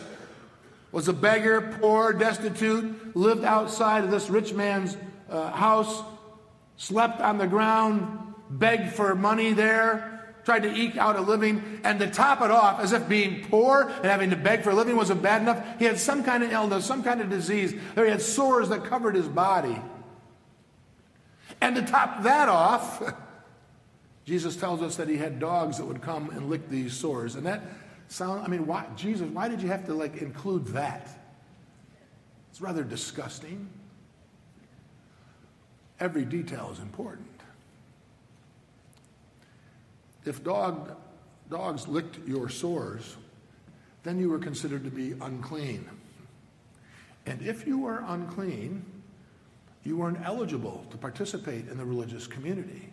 was 0.90 1.06
a 1.08 1.12
beggar, 1.12 1.76
poor, 1.82 2.14
destitute, 2.14 3.14
lived 3.14 3.44
outside 3.44 4.04
of 4.04 4.10
this 4.10 4.30
rich 4.30 4.54
man's 4.54 4.96
uh, 5.28 5.50
house 5.50 6.02
slept 6.78 7.20
on 7.20 7.36
the 7.36 7.46
ground, 7.46 8.32
begged 8.48 8.94
for 8.94 9.14
money 9.14 9.52
there, 9.52 10.13
tried 10.44 10.62
to 10.62 10.72
eke 10.72 10.96
out 10.96 11.16
a 11.16 11.20
living, 11.20 11.80
and 11.84 11.98
to 11.98 12.06
top 12.06 12.42
it 12.42 12.50
off, 12.50 12.80
as 12.80 12.92
if 12.92 13.08
being 13.08 13.44
poor 13.48 13.82
and 13.82 14.04
having 14.04 14.30
to 14.30 14.36
beg 14.36 14.62
for 14.62 14.70
a 14.70 14.74
living 14.74 14.96
wasn't 14.96 15.22
bad 15.22 15.42
enough, 15.42 15.64
he 15.78 15.84
had 15.84 15.98
some 15.98 16.22
kind 16.22 16.42
of 16.42 16.52
illness, 16.52 16.84
some 16.84 17.02
kind 17.02 17.20
of 17.20 17.30
disease. 17.30 17.74
There 17.94 18.04
he 18.04 18.10
had 18.10 18.22
sores 18.22 18.68
that 18.68 18.84
covered 18.84 19.14
his 19.14 19.28
body. 19.28 19.80
And 21.60 21.76
to 21.76 21.82
top 21.82 22.22
that 22.24 22.48
off, 22.48 23.02
Jesus 24.24 24.56
tells 24.56 24.82
us 24.82 24.96
that 24.96 25.08
he 25.08 25.16
had 25.16 25.38
dogs 25.38 25.78
that 25.78 25.84
would 25.84 26.02
come 26.02 26.30
and 26.30 26.48
lick 26.48 26.68
these 26.68 26.94
sores. 26.94 27.34
And 27.34 27.46
that 27.46 27.62
sound, 28.08 28.42
I 28.44 28.48
mean, 28.48 28.66
why, 28.66 28.86
Jesus, 28.96 29.28
why 29.30 29.48
did 29.48 29.62
you 29.62 29.68
have 29.68 29.86
to 29.86 29.94
like 29.94 30.18
include 30.18 30.66
that? 30.68 31.08
It's 32.50 32.60
rather 32.60 32.84
disgusting. 32.84 33.68
Every 36.00 36.24
detail 36.24 36.70
is 36.72 36.78
important. 36.78 37.28
If 40.24 40.42
dog, 40.42 40.96
dogs 41.50 41.86
licked 41.86 42.26
your 42.26 42.48
sores, 42.48 43.16
then 44.02 44.18
you 44.18 44.28
were 44.28 44.38
considered 44.38 44.84
to 44.84 44.90
be 44.90 45.12
unclean. 45.12 45.88
And 47.26 47.40
if 47.42 47.66
you 47.66 47.78
were 47.78 48.04
unclean, 48.06 48.84
you 49.82 49.96
weren't 49.96 50.18
eligible 50.24 50.86
to 50.90 50.96
participate 50.96 51.68
in 51.68 51.78
the 51.78 51.84
religious 51.84 52.26
community, 52.26 52.90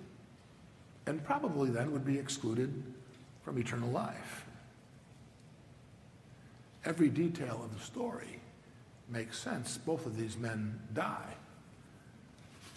and 1.05 1.23
probably 1.23 1.69
then 1.69 1.91
would 1.91 2.05
be 2.05 2.17
excluded 2.17 2.83
from 3.43 3.57
eternal 3.57 3.89
life. 3.89 4.45
Every 6.85 7.09
detail 7.09 7.61
of 7.63 7.73
the 7.77 7.83
story 7.83 8.39
makes 9.09 9.37
sense. 9.37 9.77
Both 9.77 10.05
of 10.05 10.17
these 10.17 10.37
men 10.37 10.79
die. 10.93 11.35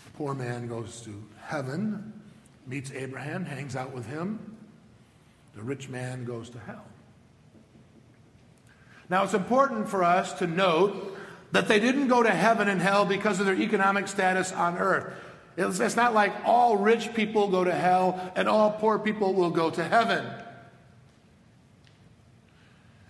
The 0.04 0.11
poor 0.16 0.34
man 0.34 0.68
goes 0.68 1.00
to 1.02 1.25
heaven, 1.42 2.12
meets 2.66 2.90
Abraham, 2.92 3.44
hangs 3.44 3.76
out 3.76 3.92
with 3.92 4.06
him. 4.06 4.56
The 5.54 5.62
rich 5.62 5.88
man 5.88 6.25
goes 6.25 6.50
to 6.50 6.59
hell. 6.59 6.85
Now, 9.09 9.23
it's 9.25 9.35
important 9.35 9.88
for 9.88 10.02
us 10.02 10.33
to 10.35 10.47
note 10.47 11.16
that 11.52 11.68
they 11.68 11.78
didn't 11.78 12.09
go 12.09 12.23
to 12.23 12.30
heaven 12.30 12.68
and 12.68 12.80
hell 12.80 13.04
because 13.04 13.38
of 13.38 13.47
their 13.47 13.54
economic 13.54 14.09
status 14.09 14.50
on 14.50 14.78
earth. 14.78 15.12
It's, 15.56 15.78
it's 15.78 15.94
not 15.94 16.14
like 16.14 16.33
all 16.44 16.76
rich 16.76 17.14
people 17.14 17.49
go 17.49 17.62
to 17.62 17.75
hell 17.75 18.33
and 18.35 18.49
all 18.49 18.73
poor 18.73 18.99
people 18.99 19.35
will 19.35 19.50
go 19.50 19.71
to 19.71 19.85
heaven. 19.85 20.26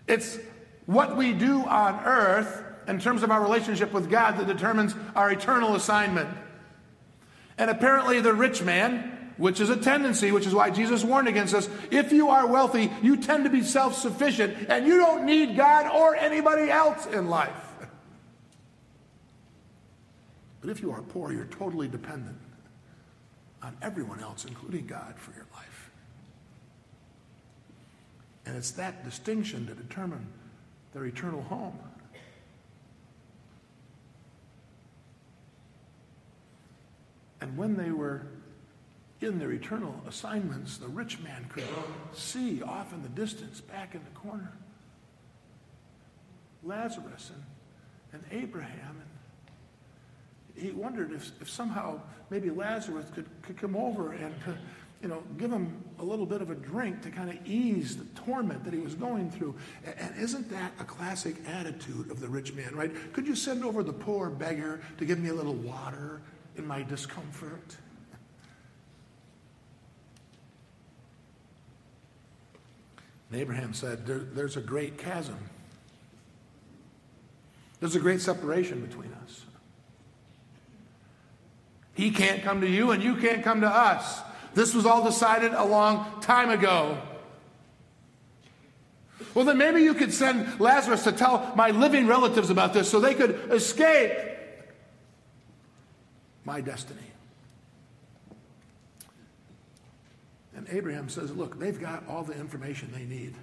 It's 0.06 0.38
what 0.86 1.16
we 1.16 1.32
do 1.32 1.64
on 1.64 2.04
earth 2.04 2.62
in 2.86 2.98
terms 2.98 3.22
of 3.22 3.30
our 3.30 3.42
relationship 3.42 3.92
with 3.92 4.10
God 4.10 4.36
that 4.36 4.46
determines 4.46 4.94
our 5.16 5.30
eternal 5.30 5.74
assignment. 5.74 6.28
And 7.56 7.70
apparently, 7.70 8.20
the 8.20 8.34
rich 8.34 8.62
man, 8.62 9.13
which 9.36 9.60
is 9.60 9.70
a 9.70 9.76
tendency, 9.76 10.32
which 10.32 10.46
is 10.46 10.54
why 10.54 10.70
Jesus 10.70 11.04
warned 11.04 11.28
against 11.28 11.54
us, 11.54 11.68
if 11.90 12.12
you 12.12 12.28
are 12.28 12.46
wealthy, 12.46 12.92
you 13.02 13.16
tend 13.16 13.44
to 13.44 13.50
be 13.50 13.62
self 13.62 13.96
sufficient 13.96 14.68
and 14.68 14.86
you 14.86 14.98
don't 14.98 15.24
need 15.24 15.56
God 15.56 15.90
or 15.90 16.14
anybody 16.16 16.70
else 16.70 17.06
in 17.06 17.28
life. 17.28 17.50
But 20.60 20.70
if 20.70 20.80
you 20.80 20.92
are 20.92 21.02
poor, 21.02 21.30
you're 21.30 21.44
totally 21.44 21.88
dependent 21.88 22.38
on 23.62 23.76
everyone 23.82 24.20
else, 24.20 24.46
including 24.46 24.86
God, 24.86 25.14
for 25.18 25.32
your 25.32 25.46
life. 25.54 25.90
And 28.46 28.56
it's 28.56 28.70
that 28.72 29.04
distinction 29.04 29.66
to 29.66 29.74
determine 29.74 30.26
their 30.94 31.04
eternal 31.04 31.42
home. 31.42 31.78
And 37.40 37.58
when 37.58 37.76
they 37.76 37.90
were 37.90 38.26
in 39.24 39.38
their 39.38 39.52
eternal 39.52 40.00
assignments, 40.06 40.76
the 40.78 40.88
rich 40.88 41.20
man 41.20 41.46
could 41.52 41.64
see 42.12 42.62
off 42.62 42.92
in 42.92 43.02
the 43.02 43.08
distance, 43.08 43.60
back 43.60 43.94
in 43.94 44.00
the 44.04 44.18
corner, 44.18 44.52
Lazarus 46.62 47.30
and, 47.32 48.22
and 48.22 48.42
Abraham 48.42 49.00
and 49.00 49.14
he 50.56 50.70
wondered 50.70 51.12
if, 51.12 51.32
if 51.40 51.50
somehow 51.50 52.00
maybe 52.30 52.50
Lazarus 52.50 53.06
could, 53.14 53.26
could 53.42 53.56
come 53.56 53.76
over 53.76 54.12
and 54.12 54.34
uh, 54.46 54.52
you 55.02 55.08
know, 55.08 55.22
give 55.36 55.52
him 55.52 55.84
a 55.98 56.04
little 56.04 56.24
bit 56.24 56.40
of 56.40 56.50
a 56.50 56.54
drink 56.54 57.02
to 57.02 57.10
kind 57.10 57.28
of 57.28 57.36
ease 57.46 57.96
the 57.96 58.04
torment 58.22 58.64
that 58.64 58.72
he 58.72 58.80
was 58.80 58.94
going 58.94 59.30
through. 59.30 59.54
And 59.84 60.16
isn't 60.18 60.48
that 60.50 60.72
a 60.80 60.84
classic 60.84 61.36
attitude 61.46 62.10
of 62.10 62.20
the 62.20 62.28
rich 62.28 62.54
man, 62.54 62.74
right? 62.74 62.90
Could 63.12 63.26
you 63.26 63.34
send 63.34 63.64
over 63.64 63.82
the 63.82 63.92
poor 63.92 64.30
beggar 64.30 64.80
to 64.96 65.04
give 65.04 65.18
me 65.18 65.28
a 65.28 65.34
little 65.34 65.54
water 65.54 66.22
in 66.56 66.66
my 66.66 66.82
discomfort? 66.82 67.76
And 73.30 73.40
Abraham 73.40 73.74
said, 73.74 74.06
there, 74.06 74.18
There's 74.18 74.56
a 74.56 74.60
great 74.60 74.98
chasm. 74.98 75.38
There's 77.80 77.96
a 77.96 78.00
great 78.00 78.20
separation 78.20 78.80
between 78.80 79.12
us. 79.24 79.42
He 81.94 82.10
can't 82.10 82.42
come 82.42 82.60
to 82.60 82.68
you, 82.68 82.90
and 82.90 83.02
you 83.02 83.16
can't 83.16 83.42
come 83.44 83.60
to 83.60 83.68
us. 83.68 84.20
This 84.54 84.74
was 84.74 84.86
all 84.86 85.04
decided 85.04 85.52
a 85.52 85.64
long 85.64 86.20
time 86.20 86.50
ago. 86.50 86.98
Well, 89.34 89.44
then 89.44 89.58
maybe 89.58 89.82
you 89.82 89.94
could 89.94 90.12
send 90.12 90.60
Lazarus 90.60 91.04
to 91.04 91.12
tell 91.12 91.52
my 91.56 91.70
living 91.70 92.06
relatives 92.06 92.50
about 92.50 92.72
this 92.72 92.90
so 92.90 93.00
they 93.00 93.14
could 93.14 93.50
escape 93.50 94.12
my 96.44 96.60
destiny. 96.60 97.00
And 100.56 100.66
Abraham 100.70 101.08
says, 101.08 101.32
Look, 101.32 101.58
they've 101.58 101.80
got 101.80 102.06
all 102.08 102.22
the 102.22 102.34
information 102.34 102.90
they 102.92 103.04
need. 103.04 103.34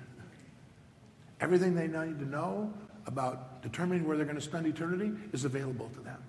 Everything 1.39 1.75
they 1.75 1.87
need 1.87 2.19
to 2.19 2.29
know 2.29 2.73
about 3.07 3.61
determining 3.63 4.07
where 4.07 4.15
they're 4.15 4.25
going 4.25 4.35
to 4.37 4.41
spend 4.41 4.67
eternity 4.67 5.11
is 5.33 5.43
available 5.43 5.89
to 5.89 5.99
them. 6.01 6.21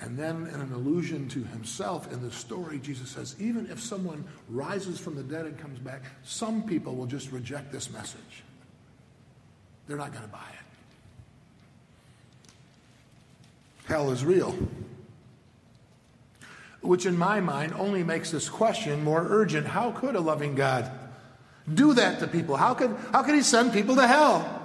And 0.00 0.16
then, 0.16 0.48
in 0.54 0.60
an 0.60 0.72
allusion 0.72 1.28
to 1.30 1.42
himself 1.42 2.12
in 2.12 2.22
the 2.22 2.30
story, 2.30 2.78
Jesus 2.78 3.10
says, 3.10 3.34
even 3.40 3.68
if 3.68 3.80
someone 3.80 4.24
rises 4.48 5.00
from 5.00 5.16
the 5.16 5.24
dead 5.24 5.44
and 5.46 5.58
comes 5.58 5.80
back, 5.80 6.02
some 6.22 6.62
people 6.62 6.94
will 6.94 7.06
just 7.06 7.32
reject 7.32 7.72
this 7.72 7.90
message. 7.90 8.44
They're 9.88 9.96
not 9.96 10.12
going 10.12 10.24
to 10.24 10.30
buy 10.30 10.38
it. 10.38 10.58
Hell 13.86 14.12
is 14.12 14.24
real. 14.24 14.54
Which, 16.80 17.06
in 17.06 17.18
my 17.18 17.40
mind, 17.40 17.74
only 17.76 18.04
makes 18.04 18.30
this 18.30 18.48
question 18.48 19.02
more 19.02 19.26
urgent. 19.28 19.66
How 19.66 19.90
could 19.90 20.14
a 20.14 20.20
loving 20.20 20.54
God 20.54 20.90
do 21.72 21.92
that 21.94 22.20
to 22.20 22.28
people? 22.28 22.56
How 22.56 22.74
could, 22.74 22.96
how 23.12 23.22
could 23.22 23.34
he 23.34 23.42
send 23.42 23.72
people 23.72 23.96
to 23.96 24.06
hell? 24.06 24.58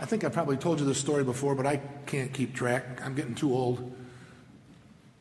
I 0.00 0.04
think 0.04 0.22
I 0.22 0.28
probably 0.28 0.56
told 0.56 0.78
you 0.78 0.86
this 0.86 0.98
story 0.98 1.24
before, 1.24 1.54
but 1.54 1.66
I 1.66 1.78
can't 2.06 2.32
keep 2.32 2.54
track. 2.54 3.00
I'm 3.04 3.14
getting 3.14 3.34
too 3.34 3.52
old. 3.52 3.92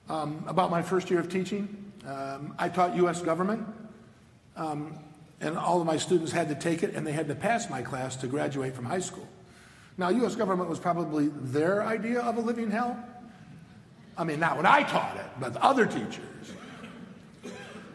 Um, 0.07 0.43
about 0.48 0.69
my 0.69 0.81
first 0.81 1.10
year 1.10 1.19
of 1.19 1.29
teaching, 1.29 1.91
um, 2.05 2.53
I 2.60 2.69
taught 2.69 2.96
U.S. 2.98 3.22
government, 3.22 3.67
um, 4.55 4.98
and 5.41 5.57
all 5.57 5.81
of 5.81 5.88
my 5.88 5.98
students 5.98 6.31
had 6.31 6.48
to 6.50 6.55
take 6.55 6.84
it, 6.84 6.96
and 6.96 7.05
they 7.05 7.12
had 7.12 7.27
to 7.27 7.36
pass 7.36 7.69
my 7.69 7.81
class 7.81 8.15
to 8.17 8.27
graduate 8.27 8.75
from 8.75 8.86
high 8.86 9.00
school. 9.00 9.27
Now, 9.98 10.10
U.S. 10.10 10.36
government 10.36 10.69
was 10.69 10.79
probably 10.79 11.29
their 11.29 11.84
idea 11.84 12.22
of 12.22 12.38
a 12.38 12.41
living 12.41 12.69
hell. 12.69 13.03
I 14.17 14.24
mean, 14.24 14.39
not 14.39 14.57
when 14.57 14.65
I 14.65 14.83
taught 14.83 15.17
it, 15.17 15.25
but 15.39 15.55
other 15.57 15.86
teachers. 15.86 16.24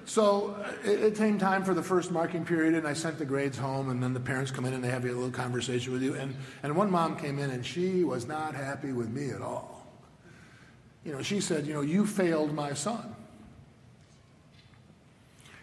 So 0.04 0.56
it, 0.84 1.16
came 1.16 1.38
time 1.38 1.64
for 1.64 1.74
the 1.74 1.82
first 1.82 2.10
marking 2.10 2.44
period, 2.44 2.74
and 2.74 2.86
I 2.86 2.92
sent 2.92 3.18
the 3.18 3.24
grades 3.24 3.56
home, 3.56 3.88
and 3.88 4.02
then 4.02 4.12
the 4.12 4.20
parents 4.20 4.50
come 4.50 4.64
in 4.64 4.74
and 4.74 4.84
they 4.84 4.90
have 4.90 5.04
a 5.04 5.08
little 5.08 5.30
conversation 5.30 5.92
with 5.92 6.02
you. 6.02 6.14
And, 6.14 6.34
and 6.62 6.76
one 6.76 6.90
mom 6.90 7.16
came 7.16 7.38
in, 7.38 7.50
and 7.50 7.64
she 7.64 8.04
was 8.04 8.26
not 8.26 8.54
happy 8.54 8.92
with 8.92 9.08
me 9.10 9.30
at 9.30 9.40
all. 9.40 9.86
You 11.04 11.12
know, 11.12 11.22
she 11.22 11.40
said, 11.40 11.66
You 11.66 11.72
know, 11.72 11.80
you 11.80 12.06
failed 12.06 12.52
my 12.52 12.74
son. 12.74 13.14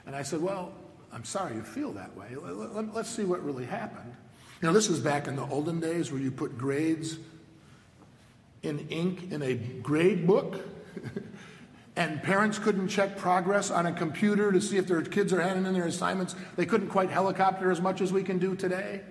And 0.05 0.15
I 0.15 0.23
said, 0.23 0.41
Well, 0.41 0.73
I'm 1.13 1.25
sorry 1.25 1.55
you 1.55 1.61
feel 1.61 1.91
that 1.93 2.15
way. 2.17 2.27
Let's 2.35 3.09
see 3.09 3.23
what 3.23 3.43
really 3.43 3.65
happened. 3.65 4.15
You 4.61 4.67
know, 4.67 4.73
this 4.73 4.89
was 4.89 4.99
back 4.99 5.27
in 5.27 5.35
the 5.35 5.45
olden 5.45 5.79
days 5.79 6.11
where 6.11 6.19
you 6.19 6.31
put 6.31 6.57
grades 6.57 7.17
in 8.63 8.87
ink 8.89 9.31
in 9.31 9.41
a 9.41 9.55
grade 9.55 10.27
book. 10.27 10.59
and 11.95 12.21
parents 12.23 12.59
couldn't 12.59 12.87
check 12.87 13.17
progress 13.17 13.71
on 13.71 13.85
a 13.85 13.91
computer 13.91 14.51
to 14.51 14.61
see 14.61 14.77
if 14.77 14.87
their 14.87 15.01
kids 15.01 15.33
are 15.33 15.41
handing 15.41 15.65
in 15.65 15.73
their 15.73 15.85
assignments. 15.85 16.35
They 16.55 16.65
couldn't 16.65 16.89
quite 16.89 17.09
helicopter 17.09 17.71
as 17.71 17.81
much 17.81 18.01
as 18.01 18.13
we 18.13 18.23
can 18.23 18.39
do 18.39 18.55
today. 18.55 19.01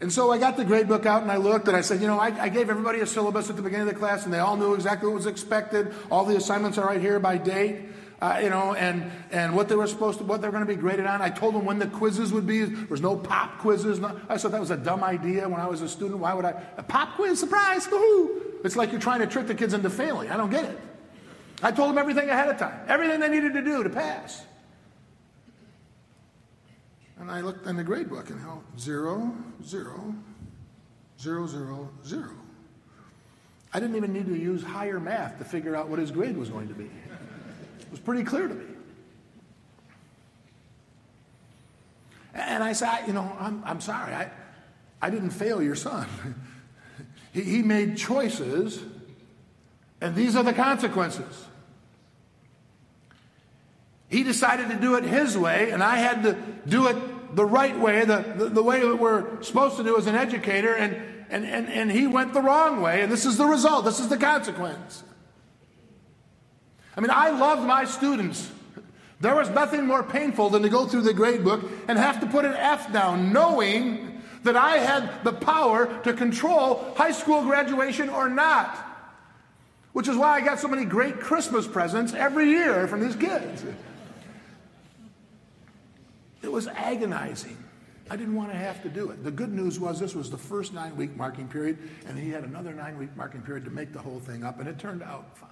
And 0.00 0.12
so 0.12 0.32
I 0.32 0.38
got 0.38 0.56
the 0.56 0.64
grade 0.64 0.88
book 0.88 1.06
out 1.06 1.22
and 1.22 1.30
I 1.30 1.36
looked 1.36 1.68
and 1.68 1.76
I 1.76 1.80
said, 1.80 2.00
you 2.00 2.06
know, 2.06 2.18
I, 2.18 2.26
I, 2.42 2.48
gave 2.48 2.68
everybody 2.68 3.00
a 3.00 3.06
syllabus 3.06 3.48
at 3.48 3.56
the 3.56 3.62
beginning 3.62 3.88
of 3.88 3.94
the 3.94 3.98
class 3.98 4.24
and 4.24 4.34
they 4.34 4.38
all 4.38 4.56
knew 4.56 4.74
exactly 4.74 5.08
what 5.08 5.14
was 5.14 5.26
expected. 5.26 5.94
All 6.10 6.24
the 6.24 6.36
assignments 6.36 6.76
are 6.76 6.86
right 6.86 7.00
here 7.00 7.18
by 7.20 7.38
date. 7.38 7.82
Uh, 8.24 8.38
you 8.38 8.48
know, 8.48 8.72
and, 8.72 9.12
and 9.32 9.54
what 9.54 9.68
they 9.68 9.76
were 9.76 9.86
supposed 9.86 10.16
to, 10.16 10.24
what 10.24 10.40
they're 10.40 10.50
going 10.50 10.66
to 10.66 10.72
be 10.72 10.80
graded 10.80 11.04
on. 11.04 11.20
I 11.20 11.28
told 11.28 11.54
them 11.54 11.66
when 11.66 11.78
the 11.78 11.86
quizzes 11.86 12.32
would 12.32 12.46
be. 12.46 12.64
There 12.64 12.86
was 12.88 13.02
no 13.02 13.16
pop 13.16 13.58
quizzes. 13.58 13.98
No, 13.98 14.18
I 14.30 14.38
thought 14.38 14.52
that 14.52 14.60
was 14.60 14.70
a 14.70 14.78
dumb 14.78 15.04
idea 15.04 15.46
when 15.46 15.60
I 15.60 15.66
was 15.66 15.82
a 15.82 15.88
student. 15.88 16.20
Why 16.20 16.32
would 16.32 16.46
I? 16.46 16.62
A 16.78 16.82
pop 16.82 17.16
quiz, 17.16 17.38
surprise, 17.38 17.86
woohoo! 17.86 18.64
It's 18.64 18.76
like 18.76 18.92
you're 18.92 19.00
trying 19.00 19.20
to 19.20 19.26
trick 19.26 19.46
the 19.46 19.54
kids 19.54 19.74
into 19.74 19.90
failing. 19.90 20.30
I 20.30 20.38
don't 20.38 20.48
get 20.48 20.64
it. 20.64 20.80
I 21.62 21.70
told 21.70 21.90
them 21.90 21.98
everything 21.98 22.30
ahead 22.30 22.48
of 22.48 22.56
time, 22.56 22.80
everything 22.88 23.20
they 23.20 23.28
needed 23.28 23.52
to 23.52 23.62
do 23.62 23.82
to 23.82 23.90
pass. 23.90 24.42
And 27.18 27.30
I 27.30 27.42
looked 27.42 27.66
in 27.66 27.76
the 27.76 27.84
grade 27.84 28.08
book 28.08 28.30
and 28.30 28.40
how 28.40 28.62
zero, 28.78 29.34
zero, 29.62 30.14
zero, 31.20 31.46
zero, 31.46 31.90
zero. 32.06 32.30
I 33.74 33.80
didn't 33.80 33.96
even 33.96 34.14
need 34.14 34.26
to 34.26 34.34
use 34.34 34.62
higher 34.62 34.98
math 34.98 35.36
to 35.38 35.44
figure 35.44 35.76
out 35.76 35.88
what 35.88 35.98
his 35.98 36.10
grade 36.10 36.38
was 36.38 36.48
going 36.48 36.68
to 36.68 36.74
be. 36.74 36.88
Was 37.90 38.00
pretty 38.00 38.24
clear 38.24 38.48
to 38.48 38.54
me. 38.54 38.64
And 42.34 42.64
I 42.64 42.72
said, 42.72 43.06
you 43.06 43.12
know, 43.12 43.30
I'm, 43.38 43.62
I'm 43.64 43.80
sorry, 43.80 44.12
I, 44.12 44.30
I 45.00 45.10
didn't 45.10 45.30
fail 45.30 45.62
your 45.62 45.76
son. 45.76 46.06
he, 47.32 47.42
he 47.42 47.62
made 47.62 47.96
choices, 47.96 48.82
and 50.00 50.16
these 50.16 50.34
are 50.34 50.42
the 50.42 50.52
consequences. 50.52 51.46
He 54.08 54.24
decided 54.24 54.68
to 54.70 54.76
do 54.76 54.96
it 54.96 55.04
his 55.04 55.38
way, 55.38 55.70
and 55.70 55.82
I 55.82 55.96
had 55.96 56.24
to 56.24 56.36
do 56.66 56.88
it 56.88 57.36
the 57.36 57.44
right 57.44 57.78
way, 57.78 58.04
the, 58.04 58.34
the, 58.36 58.48
the 58.48 58.62
way 58.62 58.80
that 58.80 58.96
we're 58.96 59.42
supposed 59.42 59.76
to 59.76 59.84
do 59.84 59.96
as 59.96 60.06
an 60.06 60.14
educator, 60.14 60.74
and, 60.74 60.96
and, 61.30 61.44
and, 61.44 61.68
and 61.68 61.90
he 61.90 62.06
went 62.06 62.32
the 62.32 62.42
wrong 62.42 62.80
way, 62.80 63.02
and 63.02 63.10
this 63.10 63.26
is 63.26 63.36
the 63.36 63.46
result, 63.46 63.84
this 63.84 64.00
is 64.00 64.08
the 64.08 64.16
consequence. 64.16 65.02
I 66.96 67.00
mean, 67.00 67.10
I 67.10 67.30
loved 67.30 67.62
my 67.62 67.84
students. 67.84 68.50
There 69.20 69.34
was 69.34 69.48
nothing 69.50 69.86
more 69.86 70.02
painful 70.02 70.50
than 70.50 70.62
to 70.62 70.68
go 70.68 70.86
through 70.86 71.02
the 71.02 71.14
grade 71.14 71.44
book 71.44 71.64
and 71.88 71.98
have 71.98 72.20
to 72.20 72.26
put 72.26 72.44
an 72.44 72.54
F 72.54 72.92
down, 72.92 73.32
knowing 73.32 74.22
that 74.42 74.56
I 74.56 74.78
had 74.78 75.24
the 75.24 75.32
power 75.32 75.86
to 76.02 76.12
control 76.12 76.92
high 76.96 77.12
school 77.12 77.42
graduation 77.42 78.10
or 78.10 78.28
not. 78.28 78.76
Which 79.92 80.08
is 80.08 80.16
why 80.16 80.36
I 80.36 80.40
got 80.40 80.58
so 80.58 80.68
many 80.68 80.84
great 80.84 81.20
Christmas 81.20 81.66
presents 81.66 82.12
every 82.12 82.50
year 82.50 82.86
from 82.88 83.00
these 83.00 83.16
kids. 83.16 83.64
It 86.42 86.52
was 86.52 86.66
agonizing. 86.66 87.56
I 88.10 88.16
didn't 88.16 88.34
want 88.34 88.50
to 88.50 88.56
have 88.58 88.82
to 88.82 88.90
do 88.90 89.10
it. 89.10 89.24
The 89.24 89.30
good 89.30 89.52
news 89.52 89.80
was 89.80 89.98
this 89.98 90.14
was 90.14 90.30
the 90.30 90.36
first 90.36 90.74
nine 90.74 90.94
week 90.96 91.16
marking 91.16 91.48
period, 91.48 91.78
and 92.06 92.18
he 92.18 92.28
had 92.28 92.44
another 92.44 92.74
nine 92.74 92.98
week 92.98 93.16
marking 93.16 93.40
period 93.40 93.64
to 93.64 93.70
make 93.70 93.92
the 93.92 93.98
whole 93.98 94.20
thing 94.20 94.44
up, 94.44 94.60
and 94.60 94.68
it 94.68 94.78
turned 94.78 95.02
out 95.02 95.38
fine. 95.38 95.50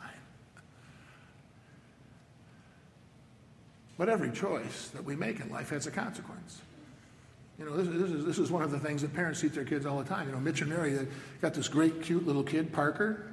But 3.99 4.09
every 4.09 4.31
choice 4.31 4.89
that 4.89 5.05
we 5.05 5.17
make 5.17 5.41
in 5.41 5.51
life 5.51 5.71
has 5.71 5.87
a 5.87 5.91
consequence. 5.91 6.61
You 7.59 7.67
know, 7.67 7.77
this, 7.77 7.89
this, 7.89 8.11
is, 8.11 8.25
this 8.25 8.39
is 8.39 8.51
one 8.51 8.63
of 8.63 8.71
the 8.71 8.79
things 8.79 9.03
that 9.03 9.15
parents 9.15 9.41
teach 9.41 9.53
their 9.53 9.65
kids 9.65 9.87
all 9.87 9.99
the 9.99 10.09
time. 10.09 10.27
You 10.27 10.33
know, 10.33 10.41
Mitch 10.41 10.63
and 10.63 10.71
Mary 10.71 11.07
got 11.41 11.55
this 11.55 11.69
great, 11.69 12.03
cute 12.03 12.27
little 12.27 12.43
kid, 12.43 12.73
Parker, 12.73 13.27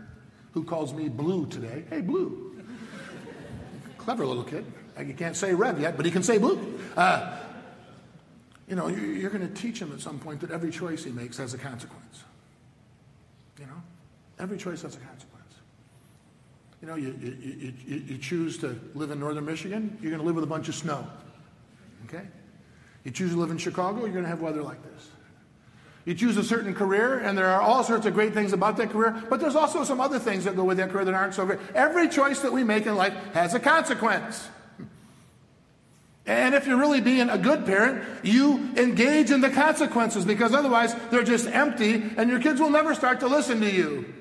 who 0.54 0.64
calls 0.64 0.94
me 0.94 1.10
Blue 1.10 1.46
today. 1.48 1.86
Hey, 1.90 2.02
Blue. 2.02 2.50
Clever 3.98 4.26
little 4.26 4.44
kid. 4.44 4.66
He 5.06 5.14
can't 5.14 5.36
say 5.36 5.54
red 5.54 5.80
yet, 5.80 5.96
but 5.96 6.06
he 6.06 6.12
can 6.12 6.24
say 6.24 6.38
blue. 6.38 6.80
Uh, 6.98 7.38
you 8.68 8.76
know, 8.76 8.88
you're 8.88 9.30
going 9.30 9.48
to 9.48 9.54
teach 9.54 9.80
him 9.80 9.92
at 9.94 10.02
some 10.02 10.20
point 10.20 10.42
that 10.42 10.52
every 10.52 10.72
choice 10.72 11.04
he 11.04 11.12
makes 11.12 11.38
has 11.38 11.54
a 11.54 11.58
consequence. 11.58 12.24
You 13.60 13.66
know, 13.66 13.82
every 14.40 14.58
choice 14.58 14.82
has 14.82 14.96
a 14.96 15.00
consequence. 15.00 15.29
You 16.82 16.88
know, 16.88 16.96
you, 16.96 17.16
you, 17.22 17.74
you, 17.86 17.96
you 18.08 18.18
choose 18.18 18.58
to 18.60 18.80
live 18.96 19.12
in 19.12 19.20
northern 19.20 19.46
Michigan, 19.46 19.98
you're 20.02 20.12
going 20.12 20.22
to 20.22 20.26
live 20.26 20.36
with 20.36 20.46
a 20.46 20.48
bunch 20.48 20.70
of 20.70 20.76
snow. 20.76 21.06
Okay? 22.06 22.26
You 23.04 23.12
choose 23.12 23.32
to 23.32 23.38
live 23.38 23.52
in 23.52 23.58
Chicago, 23.58 24.00
you're 24.00 24.10
going 24.10 24.24
to 24.24 24.30
have 24.30 24.42
weather 24.42 24.64
like 24.64 24.82
this. 24.84 25.10
You 26.06 26.16
choose 26.16 26.38
a 26.38 26.44
certain 26.44 26.74
career, 26.74 27.20
and 27.20 27.38
there 27.38 27.48
are 27.48 27.62
all 27.62 27.84
sorts 27.84 28.06
of 28.06 28.14
great 28.14 28.34
things 28.34 28.54
about 28.54 28.78
that 28.78 28.90
career, 28.90 29.22
but 29.30 29.40
there's 29.40 29.56
also 29.56 29.84
some 29.84 30.00
other 30.00 30.20
things 30.20 30.46
that 30.46 30.56
go 30.56 30.64
with 30.64 30.78
that 30.78 30.90
career 30.90 31.06
that 31.06 31.14
aren't 31.14 31.34
so 31.34 31.46
great. 31.46 31.60
Every 31.76 32.08
choice 32.08 32.40
that 32.40 32.54
we 32.54 32.64
make 32.64 32.86
in 32.86 32.96
life 32.96 33.14
has 33.34 33.54
a 33.54 33.60
consequence. 33.60 34.48
And 36.26 36.54
if 36.54 36.68
you're 36.68 36.78
really 36.78 37.02
being 37.02 37.30
a 37.30 37.38
good 37.38 37.66
parent, 37.66 38.04
you 38.24 38.72
engage 38.78 39.32
in 39.32 39.42
the 39.42 39.50
consequences 39.50 40.26
because 40.26 40.54
otherwise 40.54 40.94
they're 41.10 41.24
just 41.24 41.48
empty 41.48 42.04
and 42.18 42.30
your 42.30 42.40
kids 42.40 42.62
will 42.62 42.70
never 42.70 42.94
start 42.94 43.22
to 43.22 43.28
listen 43.28 43.62
to 43.62 43.70
you. 43.70 44.14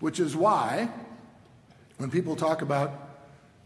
Which 0.00 0.20
is 0.20 0.34
why, 0.34 0.88
when 1.96 2.10
people 2.10 2.36
talk 2.36 2.62
about 2.62 2.92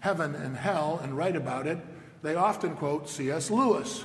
heaven 0.01 0.35
and 0.35 0.57
hell 0.57 1.01
and 1.03 1.17
write 1.17 1.37
about 1.37 1.67
it, 1.67 1.79
they 2.23 2.35
often 2.35 2.77
quote 2.77 3.09
C.S. 3.09 3.51
Lewis, 3.51 4.05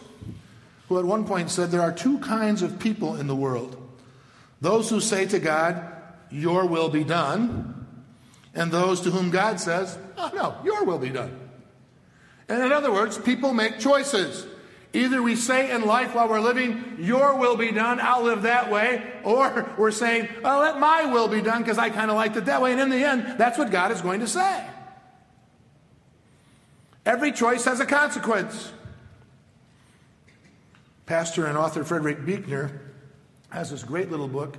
who 0.88 1.00
at 1.00 1.06
one 1.06 1.26
point 1.26 1.50
said 1.50 1.72
there 1.72 1.82
are 1.82 1.92
two 1.92 2.20
kinds 2.20 2.62
of 2.62 2.80
people 2.80 3.16
in 3.16 3.28
the 3.28 3.36
world 3.36 3.80
those 4.62 4.90
who 4.90 5.02
say 5.02 5.26
to 5.26 5.40
God, 5.40 5.92
Your 6.32 6.66
will 6.66 6.88
be 6.88 7.04
done, 7.04 7.86
and 8.56 8.72
those 8.72 9.02
to 9.02 9.12
whom 9.12 9.30
God 9.30 9.60
says, 9.60 9.98
Oh, 10.18 10.32
no, 10.34 10.56
your 10.64 10.86
will 10.86 11.00
be 11.00 11.10
done. 11.10 11.38
And 12.48 12.64
in 12.64 12.72
other 12.72 12.90
words, 12.90 13.18
people 13.18 13.54
make 13.54 13.80
choices. 13.80 14.48
Either 14.94 15.24
we 15.24 15.36
say 15.36 15.72
in 15.72 15.86
life 15.86 16.14
while 16.14 16.30
we're 16.30 16.40
living, 16.40 16.98
Your 17.00 17.36
will 17.36 17.58
be 17.58 17.72
done, 17.72 18.00
I'll 18.00 18.22
live 18.22 18.44
that 18.44 18.72
way, 18.72 19.04
or 19.24 19.74
we're 19.78 19.92
saying, 19.92 20.30
Oh, 20.44 20.60
let 20.60 20.80
my 20.80 21.06
will 21.06 21.28
be 21.28 21.42
done 21.42 21.64
because 21.64 21.80
I 21.80 21.90
kind 21.90 22.12
of 22.12 22.16
liked 22.16 22.38
it 22.38 22.46
that 22.46 22.62
way. 22.62 22.72
And 22.72 22.80
in 22.80 22.90
the 22.90 23.04
end, 23.04 23.40
that's 23.40 23.58
what 23.58 23.72
God 23.72 23.92
is 23.92 24.02
going 24.02 24.20
to 24.20 24.28
say. 24.28 24.64
Every 27.06 27.32
choice 27.32 27.66
has 27.66 27.80
a 27.80 27.86
consequence. 27.86 28.72
Pastor 31.06 31.48
and 31.48 31.58
author 31.58 31.84
Frederick 31.84 32.24
Buechner 32.26 32.80
has 33.50 33.72
this 33.72 33.84
great 33.84 34.10
little 34.10 34.28
book 34.28 34.58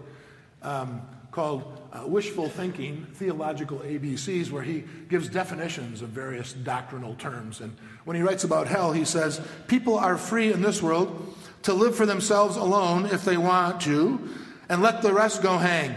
um, 0.62 1.00
called 1.30 1.80
uh, 1.94 2.06
Wishful 2.06 2.48
Thinking 2.48 3.06
Theological 3.14 3.78
ABCs, 3.78 4.50
where 4.50 4.62
he 4.62 4.84
gives 5.08 5.28
definitions 5.28 6.02
of 6.02 6.08
various 6.08 6.52
doctrinal 6.52 7.14
terms. 7.14 7.60
And 7.60 7.76
when 8.04 8.16
he 8.16 8.22
writes 8.22 8.44
about 8.44 8.66
hell, 8.66 8.92
he 8.92 9.04
says, 9.04 9.40
People 9.68 9.96
are 9.96 10.16
free 10.16 10.52
in 10.52 10.60
this 10.60 10.82
world 10.82 11.36
to 11.62 11.72
live 11.72 11.94
for 11.94 12.04
themselves 12.04 12.56
alone 12.56 13.06
if 13.06 13.24
they 13.24 13.36
want 13.36 13.80
to, 13.82 14.28
and 14.68 14.82
let 14.82 15.02
the 15.02 15.12
rest 15.12 15.42
go 15.42 15.56
hang. 15.56 15.94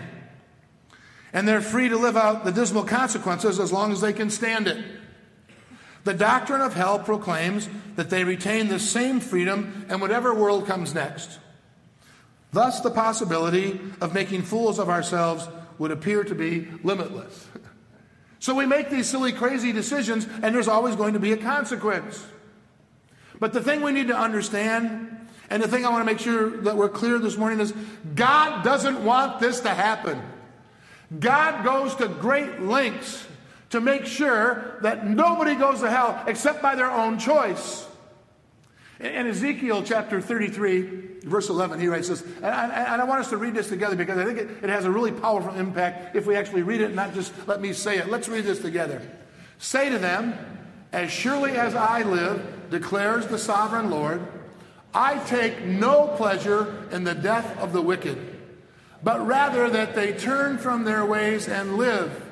And 1.34 1.48
they're 1.48 1.62
free 1.62 1.90
to 1.90 1.98
live 1.98 2.16
out 2.16 2.46
the 2.46 2.52
dismal 2.52 2.84
consequences 2.84 3.60
as 3.60 3.74
long 3.74 3.92
as 3.92 4.00
they 4.00 4.14
can 4.14 4.30
stand 4.30 4.68
it. 4.68 4.84
The 6.04 6.14
doctrine 6.14 6.62
of 6.62 6.74
hell 6.74 7.00
proclaims 7.00 7.68
that 7.96 8.10
they 8.10 8.24
retain 8.24 8.68
the 8.68 8.80
same 8.80 9.20
freedom 9.20 9.86
in 9.90 10.00
whatever 10.00 10.34
world 10.34 10.68
comes 10.68 10.94
next. 10.94 11.40
Thus, 12.54 12.80
the 12.80 12.92
possibility 12.92 13.80
of 14.00 14.14
making 14.14 14.44
fools 14.44 14.80
of 14.80 14.88
ourselves 14.88 15.50
would 15.78 15.92
appear 15.92 16.24
to 16.24 16.36
be 16.36 16.68
limitless. 16.84 17.48
So 18.40 18.54
we 18.54 18.68
make 18.68 18.92
these 18.92 19.10
silly, 19.10 19.32
crazy 19.32 19.72
decisions, 19.72 20.28
and 20.44 20.54
there's 20.54 20.68
always 20.68 20.96
going 20.96 21.14
to 21.14 21.20
be 21.20 21.32
a 21.32 21.38
consequence. 21.38 22.24
But 23.40 23.52
the 23.52 23.62
thing 23.62 23.82
we 23.82 23.92
need 23.92 24.10
to 24.10 24.18
understand, 24.18 25.28
and 25.50 25.62
the 25.62 25.68
thing 25.68 25.86
I 25.86 25.90
want 25.90 26.02
to 26.02 26.06
make 26.06 26.20
sure 26.20 26.52
that 26.62 26.78
we're 26.78 26.88
clear 26.88 27.18
this 27.18 27.36
morning 27.36 27.60
is 27.60 27.74
God 28.14 28.64
doesn't 28.64 29.04
want 29.04 29.40
this 29.40 29.62
to 29.62 29.70
happen. 29.70 30.22
God 31.20 31.64
goes 31.64 31.96
to 31.96 32.08
great 32.08 32.62
lengths 32.62 33.26
to 33.72 33.82
make 33.82 34.06
sure 34.06 34.78
that 34.82 35.08
nobody 35.08 35.56
goes 35.56 35.80
to 35.82 35.90
hell 35.90 36.24
except 36.28 36.62
by 36.62 36.76
their 36.76 36.92
own 36.92 37.18
choice. 37.18 37.87
In 39.00 39.28
Ezekiel 39.28 39.84
chapter 39.84 40.20
33, 40.20 41.20
verse 41.24 41.50
11, 41.50 41.80
he 41.80 41.88
writes 41.88 42.10
this, 42.10 42.24
and 42.38 42.46
I, 42.46 42.94
and 42.94 43.02
I 43.02 43.06
want 43.06 43.20
us 43.20 43.30
to 43.30 43.38
read 43.38 43.54
this 43.54 43.70
together 43.70 43.96
because 43.96 44.18
I 44.18 44.26
think 44.26 44.40
it, 44.40 44.50
it 44.64 44.70
has 44.70 44.86
a 44.86 44.92
really 44.92 45.12
powerful 45.12 45.54
impact 45.54 46.16
if 46.16 46.26
we 46.26 46.36
actually 46.36 46.64
read 46.64 46.82
it, 46.82 46.86
and 46.86 46.96
not 46.96 47.14
just 47.14 47.32
let 47.48 47.62
me 47.62 47.74
say 47.74 48.00
it. 48.00 48.10
Let's 48.10 48.28
read 48.28 48.46
this 48.46 48.60
together. 48.60 49.02
Say 49.60 49.90
to 49.90 50.00
them, 50.00 50.34
As 50.92 51.12
surely 51.12 51.52
as 51.52 51.76
I 51.76 52.02
live, 52.02 52.70
declares 52.72 53.28
the 53.28 53.38
sovereign 53.38 53.92
Lord, 53.92 54.26
I 54.94 55.20
take 55.26 55.64
no 55.64 56.08
pleasure 56.08 56.88
in 56.92 57.04
the 57.04 57.14
death 57.14 57.56
of 57.60 57.74
the 57.74 57.82
wicked, 57.82 58.18
but 59.04 59.26
rather 59.28 59.70
that 59.70 59.94
they 59.94 60.14
turn 60.14 60.58
from 60.58 60.86
their 60.86 61.06
ways 61.06 61.48
and 61.48 61.78
live. 61.78 62.24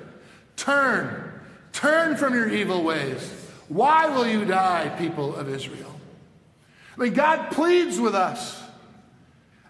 Turn, 0.56 1.32
turn 1.73 2.17
from 2.17 2.34
your 2.34 2.49
evil 2.49 2.84
ways. 2.84 3.32
Why 3.67 4.10
will 4.10 4.25
you 4.25 4.45
die, 4.45 4.95
people 4.97 5.36
of 5.36 5.47
Israel? 5.47 5.94
I 6.97 7.03
mean, 7.03 7.13
God 7.13 7.51
pleads 7.51 7.99
with 7.99 8.15
us. 8.15 8.62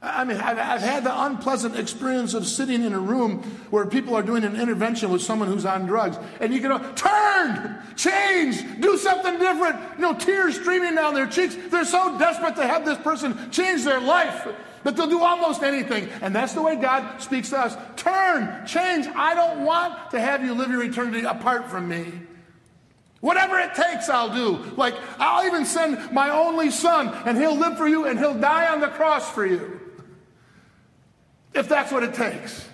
I 0.02 0.24
mean, 0.24 0.38
I've, 0.38 0.60
I've, 0.60 0.82
had 0.82 1.04
the 1.04 1.24
unpleasant 1.26 1.78
experience 1.78 2.36
of 2.36 2.46
sitting 2.46 2.84
in 2.84 2.94
a 2.94 3.00
room 3.00 3.42
where 3.72 3.88
people 3.88 4.14
are 4.16 4.22
doing 4.22 4.44
an 4.44 4.56
intervention 4.56 5.10
with 5.10 5.24
someone 5.24 5.48
who's 5.48 5.66
on 5.66 5.88
drugs, 5.88 6.18
and 6.40 6.54
you 6.54 6.62
can 6.62 6.70
go, 6.70 6.94
turn, 6.94 7.82
change, 7.96 8.64
do 8.80 8.98
something 8.98 9.40
different. 9.40 9.80
You 9.96 10.02
know, 10.02 10.14
tears 10.14 10.56
streaming 10.56 10.94
down 10.94 11.16
their 11.16 11.26
cheeks. 11.26 11.56
They're 11.70 11.86
so 11.86 12.20
desperate 12.20 12.56
to 12.58 12.68
have 12.68 12.86
this 12.86 13.00
person 13.00 13.50
change 13.50 13.84
their 13.84 14.00
life 14.00 14.48
that 14.84 14.96
they'll 14.96 15.10
do 15.10 15.24
almost 15.24 15.64
anything. 15.64 16.08
And 16.22 16.36
that's 16.36 16.54
the 16.54 16.62
way 16.62 16.76
God 16.76 17.20
speaks 17.20 17.50
to 17.50 17.60
us. 17.60 17.76
Turn, 17.96 18.68
change. 18.68 19.08
I 19.08 19.34
don't 19.34 19.66
want 19.66 20.12
to 20.12 20.20
have 20.20 20.44
you 20.44 20.54
live 20.54 20.70
your 20.70 20.84
eternity 20.84 21.26
apart 21.26 21.72
from 21.72 21.90
me. 21.90 22.06
Whatever 23.26 23.58
it 23.58 23.74
takes, 23.74 24.08
I'll 24.08 24.32
do. 24.32 24.58
Like, 24.78 24.94
I'll 25.18 25.48
even 25.48 25.66
send 25.66 26.12
my 26.12 26.30
only 26.30 26.70
son, 26.70 27.08
and 27.26 27.36
he'll 27.36 27.58
live 27.58 27.76
for 27.76 27.88
you, 27.88 28.06
and 28.06 28.20
he'll 28.20 28.40
die 28.40 28.72
on 28.72 28.82
the 28.82 28.88
cross 28.88 29.28
for 29.32 29.44
you. 29.44 29.82
If 31.56 31.68
that's 31.68 31.92
what 31.92 32.04
it 32.04 32.14
takes. 32.14 32.70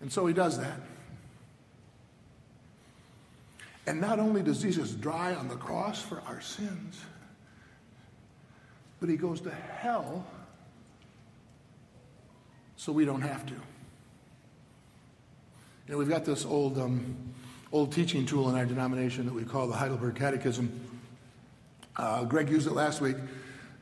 And 0.00 0.10
so 0.10 0.24
he 0.24 0.32
does 0.32 0.58
that. 0.58 0.80
And 3.86 4.00
not 4.00 4.18
only 4.18 4.42
does 4.42 4.62
Jesus 4.62 4.92
die 4.92 5.34
on 5.34 5.46
the 5.48 5.56
cross 5.56 6.00
for 6.00 6.22
our 6.26 6.40
sins, 6.40 6.98
but 9.00 9.10
he 9.10 9.18
goes 9.18 9.42
to 9.42 9.50
hell 9.50 10.24
so 12.76 12.90
we 12.90 13.04
don't 13.04 13.20
have 13.20 13.44
to. 13.44 13.54
You 15.86 15.92
know, 15.92 15.98
we've 15.98 16.08
got 16.08 16.24
this 16.24 16.46
old, 16.46 16.78
um, 16.78 17.14
old 17.70 17.92
teaching 17.92 18.24
tool 18.24 18.48
in 18.48 18.56
our 18.56 18.64
denomination 18.64 19.26
that 19.26 19.34
we 19.34 19.44
call 19.44 19.66
the 19.66 19.74
Heidelberg 19.74 20.16
Catechism. 20.16 20.72
Uh, 21.94 22.24
Greg 22.24 22.48
used 22.48 22.66
it 22.66 22.72
last 22.72 23.02
week. 23.02 23.16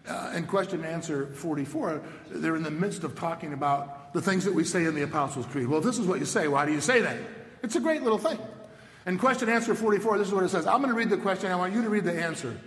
Uh, 0.09 0.33
in 0.35 0.45
question 0.45 0.83
and 0.83 0.93
answer 0.93 1.29
44, 1.29 2.03
they're 2.29 2.57
in 2.57 2.65
the 2.65 2.73
midst 2.73 3.05
of 3.05 3.15
talking 3.15 3.53
about 3.53 4.13
the 4.15 4.21
things 4.21 4.45
that 4.45 4.53
we 4.53 4.65
say 4.65 4.85
in 4.85 4.97
the 4.97 5.03
Apostles' 5.03 5.47
Creed. 5.47 5.69
Well, 5.69 5.79
if 5.79 5.85
this 5.85 6.01
is 6.01 6.09
what 6.09 6.19
you 6.19 6.25
say, 6.25 6.49
why 6.49 6.67
do 6.67 6.73
you 6.73 6.81
say 6.81 7.03
that? 7.03 7.19
It's 7.63 7.77
a 7.77 7.81
great 7.81 8.03
little 8.03 8.19
thing. 8.19 8.39
In 9.07 9.17
question 9.17 9.49
and 9.49 9.55
answer 9.55 9.73
44, 9.73 10.19
this 10.19 10.27
is 10.27 10.35
what 10.35 10.43
it 10.43 10.49
says. 10.49 10.67
I'm 10.67 10.79
going 10.79 10.91
to 10.91 10.99
read 10.99 11.09
the 11.09 11.19
question. 11.19 11.53
I 11.53 11.57
want 11.57 11.73
you 11.73 11.83
to 11.83 11.89
read 11.89 12.03
the 12.03 12.21
answer. 12.21 12.59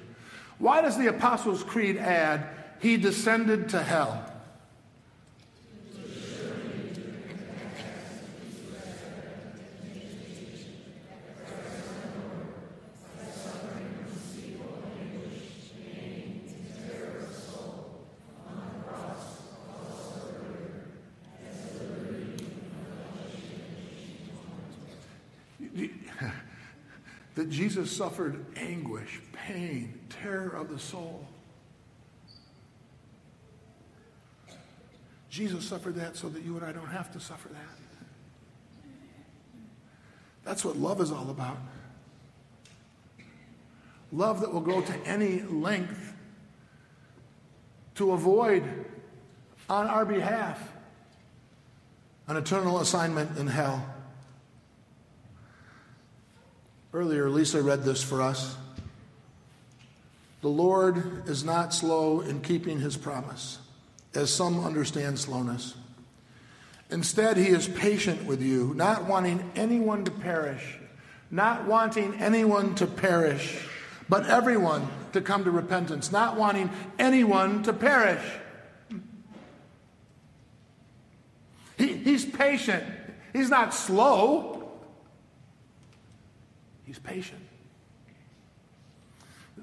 Why 0.59 0.81
does 0.81 0.97
the 0.97 1.07
Apostles' 1.07 1.61
Creed 1.61 1.97
add, 1.97 2.47
He 2.79 2.95
descended 2.95 3.67
to 3.69 3.83
hell? 3.83 4.31
that 27.35 27.49
Jesus 27.49 27.91
suffered 27.91 28.45
anguish, 28.55 29.21
pain, 29.33 29.99
terror 30.09 30.49
of 30.49 30.69
the 30.69 30.79
soul. 30.79 31.27
Jesus 35.29 35.65
suffered 35.65 35.95
that 35.95 36.15
so 36.15 36.29
that 36.29 36.43
you 36.43 36.55
and 36.55 36.65
I 36.65 36.71
don't 36.71 36.87
have 36.87 37.11
to 37.11 37.19
suffer 37.19 37.49
that. 37.49 37.59
That's 40.45 40.63
what 40.63 40.77
love 40.77 41.01
is 41.01 41.11
all 41.11 41.29
about. 41.29 41.57
Love 44.13 44.39
that 44.41 44.53
will 44.53 44.61
go 44.61 44.79
to 44.81 44.93
any 45.05 45.41
length 45.41 46.13
to 47.95 48.11
avoid, 48.11 48.63
on 49.69 49.87
our 49.87 50.05
behalf, 50.05 50.71
an 52.27 52.37
eternal 52.37 52.79
assignment 52.79 53.37
in 53.37 53.47
hell. 53.47 53.94
Earlier, 56.95 57.29
Lisa 57.29 57.61
read 57.61 57.83
this 57.83 58.01
for 58.01 58.21
us. 58.21 58.55
The 60.39 60.47
Lord 60.47 61.27
is 61.27 61.43
not 61.43 61.73
slow 61.73 62.21
in 62.21 62.39
keeping 62.39 62.79
his 62.79 62.95
promise, 62.95 63.59
as 64.13 64.33
some 64.33 64.63
understand 64.63 65.19
slowness. 65.19 65.75
Instead, 66.89 67.35
he 67.35 67.47
is 67.47 67.67
patient 67.67 68.25
with 68.25 68.41
you, 68.41 68.73
not 68.75 69.03
wanting 69.03 69.51
anyone 69.57 70.05
to 70.05 70.11
perish, 70.11 70.77
not 71.29 71.65
wanting 71.65 72.13
anyone 72.13 72.75
to 72.75 72.87
perish, 72.87 73.67
but 74.07 74.27
everyone 74.27 74.87
to 75.11 75.19
come 75.19 75.43
to 75.43 75.51
repentance, 75.51 76.13
not 76.13 76.37
wanting 76.37 76.69
anyone 76.97 77.61
to 77.63 77.73
perish. 77.73 78.23
He, 81.77 81.87
he's 81.87 82.23
patient. 82.23 82.85
He's 83.33 83.49
not 83.49 83.73
slow. 83.73 84.54
He's 86.85 86.99
patient. 86.99 87.41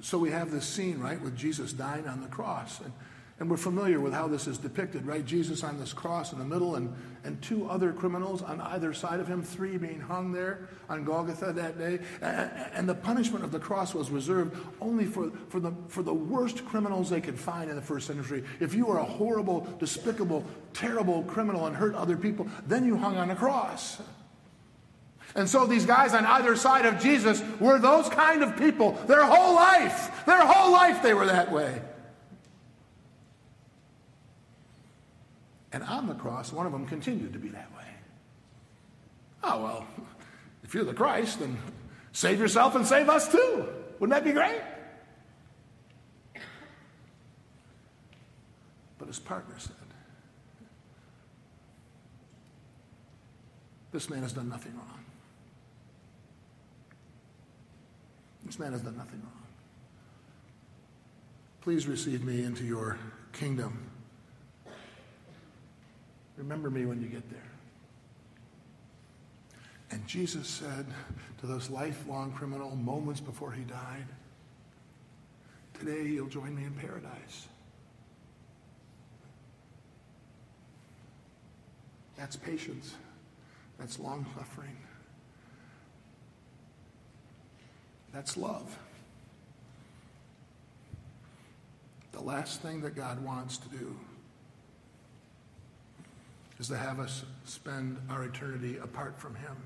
So 0.00 0.18
we 0.18 0.30
have 0.30 0.50
this 0.50 0.64
scene, 0.64 0.98
right, 0.98 1.20
with 1.20 1.36
Jesus 1.36 1.72
dying 1.72 2.08
on 2.08 2.20
the 2.22 2.28
cross. 2.28 2.80
And, 2.80 2.92
and 3.38 3.50
we're 3.50 3.56
familiar 3.56 4.00
with 4.00 4.12
how 4.12 4.26
this 4.26 4.46
is 4.46 4.56
depicted, 4.56 5.06
right? 5.06 5.24
Jesus 5.24 5.62
on 5.62 5.78
this 5.78 5.92
cross 5.92 6.32
in 6.32 6.38
the 6.38 6.44
middle 6.44 6.76
and, 6.76 6.94
and 7.24 7.40
two 7.42 7.68
other 7.68 7.92
criminals 7.92 8.40
on 8.42 8.60
either 8.60 8.94
side 8.94 9.20
of 9.20 9.28
him, 9.28 9.42
three 9.42 9.76
being 9.76 10.00
hung 10.00 10.32
there 10.32 10.68
on 10.88 11.04
Golgotha 11.04 11.52
that 11.52 11.78
day. 11.78 11.98
And, 12.20 12.50
and 12.72 12.88
the 12.88 12.94
punishment 12.94 13.44
of 13.44 13.52
the 13.52 13.58
cross 13.58 13.94
was 13.94 14.10
reserved 14.10 14.56
only 14.80 15.04
for, 15.04 15.30
for, 15.48 15.60
the, 15.60 15.72
for 15.88 16.02
the 16.02 16.14
worst 16.14 16.64
criminals 16.64 17.10
they 17.10 17.20
could 17.20 17.38
find 17.38 17.68
in 17.68 17.76
the 17.76 17.82
first 17.82 18.06
century. 18.06 18.44
If 18.60 18.74
you 18.74 18.86
were 18.86 18.98
a 18.98 19.04
horrible, 19.04 19.68
despicable, 19.78 20.44
terrible 20.72 21.22
criminal 21.24 21.66
and 21.66 21.76
hurt 21.76 21.94
other 21.94 22.16
people, 22.16 22.48
then 22.66 22.86
you 22.86 22.96
hung 22.96 23.16
on 23.16 23.30
a 23.30 23.36
cross. 23.36 24.00
And 25.34 25.48
so 25.48 25.66
these 25.66 25.86
guys 25.86 26.12
on 26.14 26.26
either 26.26 26.56
side 26.56 26.84
of 26.84 27.00
Jesus 27.00 27.42
were 27.58 27.78
those 27.78 28.08
kind 28.08 28.42
of 28.42 28.56
people. 28.56 28.92
Their 29.06 29.24
whole 29.24 29.54
life, 29.54 30.24
their 30.26 30.44
whole 30.44 30.72
life 30.72 31.02
they 31.02 31.14
were 31.14 31.26
that 31.26 31.50
way. 31.50 31.80
And 35.72 35.82
on 35.84 36.06
the 36.06 36.14
cross, 36.14 36.52
one 36.52 36.66
of 36.66 36.72
them 36.72 36.86
continued 36.86 37.32
to 37.32 37.38
be 37.38 37.48
that 37.48 37.74
way. 37.74 37.86
Oh, 39.42 39.62
well, 39.62 39.86
if 40.62 40.74
you're 40.74 40.84
the 40.84 40.92
Christ, 40.92 41.40
then 41.40 41.58
save 42.12 42.38
yourself 42.38 42.74
and 42.74 42.86
save 42.86 43.08
us 43.08 43.30
too. 43.32 43.66
Wouldn't 43.98 44.10
that 44.14 44.24
be 44.24 44.32
great? 44.32 44.60
But 48.98 49.08
his 49.08 49.18
partner 49.18 49.54
said, 49.58 49.72
This 53.92 54.08
man 54.08 54.22
has 54.22 54.32
done 54.32 54.48
nothing 54.48 54.74
wrong. 54.74 55.01
This 58.44 58.58
man 58.58 58.72
has 58.72 58.82
done 58.82 58.96
nothing 58.96 59.20
wrong. 59.22 59.42
Please 61.60 61.86
receive 61.86 62.24
me 62.24 62.42
into 62.42 62.64
your 62.64 62.98
kingdom. 63.32 63.90
Remember 66.36 66.70
me 66.70 66.86
when 66.86 67.00
you 67.00 67.08
get 67.08 67.28
there. 67.30 67.52
And 69.90 70.06
Jesus 70.06 70.48
said 70.48 70.86
to 71.40 71.46
this 71.46 71.70
lifelong 71.70 72.32
criminal 72.32 72.74
moments 72.74 73.20
before 73.20 73.52
he 73.52 73.62
died, 73.62 74.06
Today 75.78 76.04
you'll 76.04 76.28
join 76.28 76.54
me 76.54 76.64
in 76.64 76.72
paradise. 76.72 77.48
That's 82.16 82.36
patience. 82.36 82.94
That's 83.78 83.98
long 83.98 84.24
suffering. 84.36 84.76
That's 88.12 88.36
love. 88.36 88.78
The 92.12 92.20
last 92.20 92.60
thing 92.60 92.82
that 92.82 92.94
God 92.94 93.24
wants 93.24 93.56
to 93.58 93.68
do 93.70 93.96
is 96.60 96.68
to 96.68 96.76
have 96.76 97.00
us 97.00 97.24
spend 97.44 97.96
our 98.10 98.24
eternity 98.24 98.76
apart 98.76 99.18
from 99.18 99.34
Him. 99.34 99.56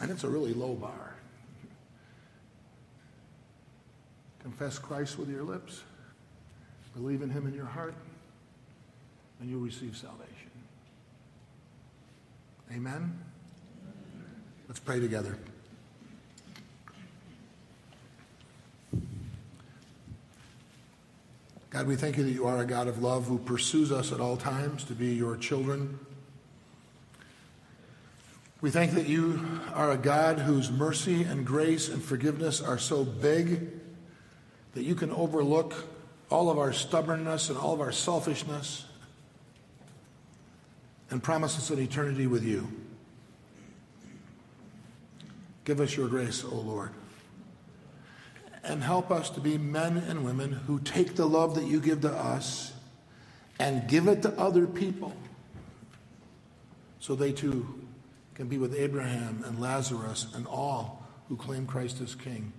And 0.00 0.10
it's 0.10 0.24
a 0.24 0.28
really 0.28 0.52
low 0.52 0.74
bar. 0.74 1.14
Confess 4.42 4.78
Christ 4.78 5.18
with 5.18 5.28
your 5.28 5.42
lips, 5.42 5.82
believe 6.94 7.22
in 7.22 7.30
Him 7.30 7.46
in 7.46 7.54
your 7.54 7.66
heart, 7.66 7.94
and 9.40 9.50
you'll 9.50 9.60
receive 9.60 9.96
salvation. 9.96 10.50
Amen? 12.72 13.18
Let's 14.68 14.80
pray 14.80 15.00
together. 15.00 15.38
God, 21.78 21.86
we 21.86 21.94
thank 21.94 22.16
you 22.16 22.24
that 22.24 22.32
you 22.32 22.44
are 22.44 22.58
a 22.58 22.66
God 22.66 22.88
of 22.88 23.04
love 23.04 23.28
who 23.28 23.38
pursues 23.38 23.92
us 23.92 24.10
at 24.10 24.18
all 24.18 24.36
times 24.36 24.82
to 24.82 24.94
be 24.94 25.14
your 25.14 25.36
children. 25.36 25.96
We 28.60 28.72
thank 28.72 28.94
that 28.94 29.06
you 29.06 29.60
are 29.74 29.92
a 29.92 29.96
God 29.96 30.40
whose 30.40 30.72
mercy 30.72 31.22
and 31.22 31.46
grace 31.46 31.88
and 31.88 32.02
forgiveness 32.02 32.60
are 32.60 32.78
so 32.78 33.04
big 33.04 33.70
that 34.74 34.82
you 34.82 34.96
can 34.96 35.12
overlook 35.12 35.86
all 36.32 36.50
of 36.50 36.58
our 36.58 36.72
stubbornness 36.72 37.48
and 37.48 37.56
all 37.56 37.74
of 37.74 37.80
our 37.80 37.92
selfishness 37.92 38.84
and 41.10 41.22
promise 41.22 41.56
us 41.58 41.70
an 41.70 41.78
eternity 41.78 42.26
with 42.26 42.42
you. 42.42 42.66
Give 45.64 45.78
us 45.78 45.96
your 45.96 46.08
grace, 46.08 46.42
O 46.42 46.56
Lord 46.56 46.90
and 48.68 48.82
help 48.82 49.10
us 49.10 49.30
to 49.30 49.40
be 49.40 49.56
men 49.56 49.96
and 49.96 50.24
women 50.24 50.52
who 50.52 50.78
take 50.80 51.16
the 51.16 51.26
love 51.26 51.54
that 51.54 51.64
you 51.64 51.80
give 51.80 52.02
to 52.02 52.12
us 52.12 52.72
and 53.58 53.88
give 53.88 54.06
it 54.06 54.22
to 54.22 54.38
other 54.38 54.66
people 54.66 55.14
so 57.00 57.14
they 57.14 57.32
too 57.32 57.66
can 58.34 58.46
be 58.46 58.58
with 58.58 58.74
Abraham 58.74 59.42
and 59.46 59.60
Lazarus 59.60 60.26
and 60.34 60.46
all 60.46 61.02
who 61.28 61.36
claim 61.36 61.66
Christ 61.66 62.00
as 62.00 62.14
King. 62.14 62.52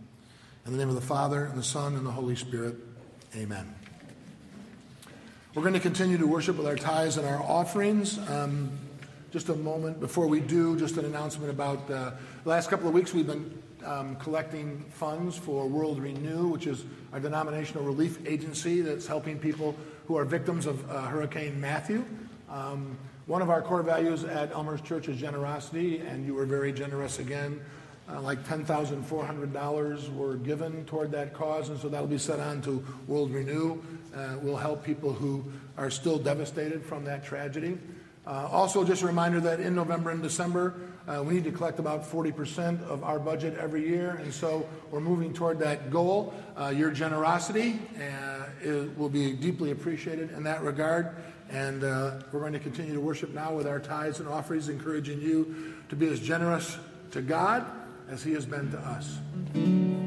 In 0.66 0.74
the 0.74 0.78
name 0.78 0.90
of 0.90 0.96
the 0.96 1.02
Father, 1.02 1.46
and 1.46 1.58
the 1.58 1.64
Son, 1.64 1.96
and 1.96 2.06
the 2.06 2.12
Holy 2.12 2.36
Spirit, 2.36 2.76
amen. 3.36 3.74
We're 5.56 5.62
going 5.62 5.74
to 5.74 5.80
continue 5.80 6.18
to 6.18 6.28
worship 6.28 6.58
with 6.58 6.68
our 6.68 6.76
tithes 6.76 7.18
and 7.18 7.26
our 7.26 7.42
offerings. 7.42 8.20
Um, 8.30 8.72
just 9.32 9.50
a 9.50 9.56
moment 9.56 10.00
before 10.00 10.28
we 10.28 10.40
do, 10.40 10.78
just 10.78 10.98
an 10.98 11.06
announcement 11.06 11.52
about 11.52 11.90
uh, 11.92 12.12
the 12.44 12.50
last 12.50 12.70
couple 12.70 12.88
of 12.88 12.94
weeks 12.94 13.14
we've 13.14 13.28
been 13.28 13.62
um, 13.86 14.16
collecting 14.16 14.84
funds 14.90 15.38
for 15.38 15.68
World 15.68 16.00
Renew, 16.00 16.48
which 16.48 16.66
is 16.66 16.84
our 17.14 17.20
denominational 17.20 17.84
relief 17.84 18.26
agency 18.28 18.82
that's 18.82 19.06
helping 19.06 19.38
people 19.38 19.76
who 20.08 20.18
are 20.18 20.26
victims 20.26 20.66
of 20.66 20.90
uh, 20.90 21.04
Hurricane 21.04 21.62
Matthew. 21.62 22.04
Um, 22.50 22.98
one 23.28 23.44
of 23.44 23.52
our 23.52 23.62
core 23.62 23.84
values 23.84 24.24
at 24.24 24.52
Elmhurst 24.52 24.84
Church 24.84 25.08
is 25.08 25.18
generosity, 25.18 26.00
and 26.00 26.26
you 26.26 26.34
were 26.34 26.46
very 26.46 26.74
generous 26.74 27.20
again. 27.20 27.62
Uh, 28.12 28.20
like 28.22 28.44
$10,400 28.44 30.16
were 30.16 30.36
given 30.38 30.84
toward 30.86 31.12
that 31.12 31.36
cause, 31.36 31.70
and 31.70 31.80
so 31.80 31.88
that'll 31.88 32.08
be 32.08 32.18
set 32.18 32.40
on 32.40 32.60
to 32.64 32.84
World 33.06 33.32
Renew. 33.32 33.80
Uh, 34.16 34.38
will 34.42 34.58
help 34.58 34.84
people 34.84 35.14
who 35.14 35.46
are 35.78 35.92
still 35.92 36.18
devastated 36.18 36.84
from 36.84 37.06
that 37.06 37.24
tragedy. 37.24 37.78
Uh, 38.30 38.48
also, 38.52 38.84
just 38.84 39.02
a 39.02 39.08
reminder 39.08 39.40
that 39.40 39.60
in 39.60 39.74
November 39.74 40.12
and 40.12 40.22
December, 40.22 40.76
uh, 41.08 41.24
we 41.26 41.34
need 41.34 41.44
to 41.44 41.52
collect 41.52 41.80
about 41.80 42.04
40% 42.04 42.80
of 42.84 43.04
our 43.04 43.18
budget 43.18 43.58
every 43.58 43.90
year, 43.90 44.22
and 44.22 44.32
so 44.32 44.70
we're 44.92 45.00
moving 45.00 45.34
toward 45.34 45.58
that 45.58 45.90
goal. 45.90 46.32
Uh, 46.56 46.68
your 46.68 46.92
generosity 46.92 47.80
will 48.96 49.10
be 49.10 49.34
deeply 49.34 49.72
appreciated 49.72 50.30
in 50.34 50.44
that 50.44 50.62
regard, 50.62 51.16
and 51.50 51.82
we're 51.82 52.40
going 52.40 52.54
to 52.54 52.60
continue 52.60 52.94
to 52.94 53.02
worship 53.02 53.34
now 53.34 53.52
with 53.52 53.66
our 53.66 53.80
tithes 53.80 54.20
and 54.20 54.30
offerings, 54.30 54.70
encouraging 54.70 55.20
you 55.20 55.74
to 55.90 55.96
be 55.96 56.08
as 56.08 56.20
generous 56.20 56.78
to 57.10 57.24
God 57.24 57.66
as 58.12 58.22
He 58.22 58.34
has 58.34 58.46
been 58.46 58.70
to 58.70 58.78
us. 58.78 59.99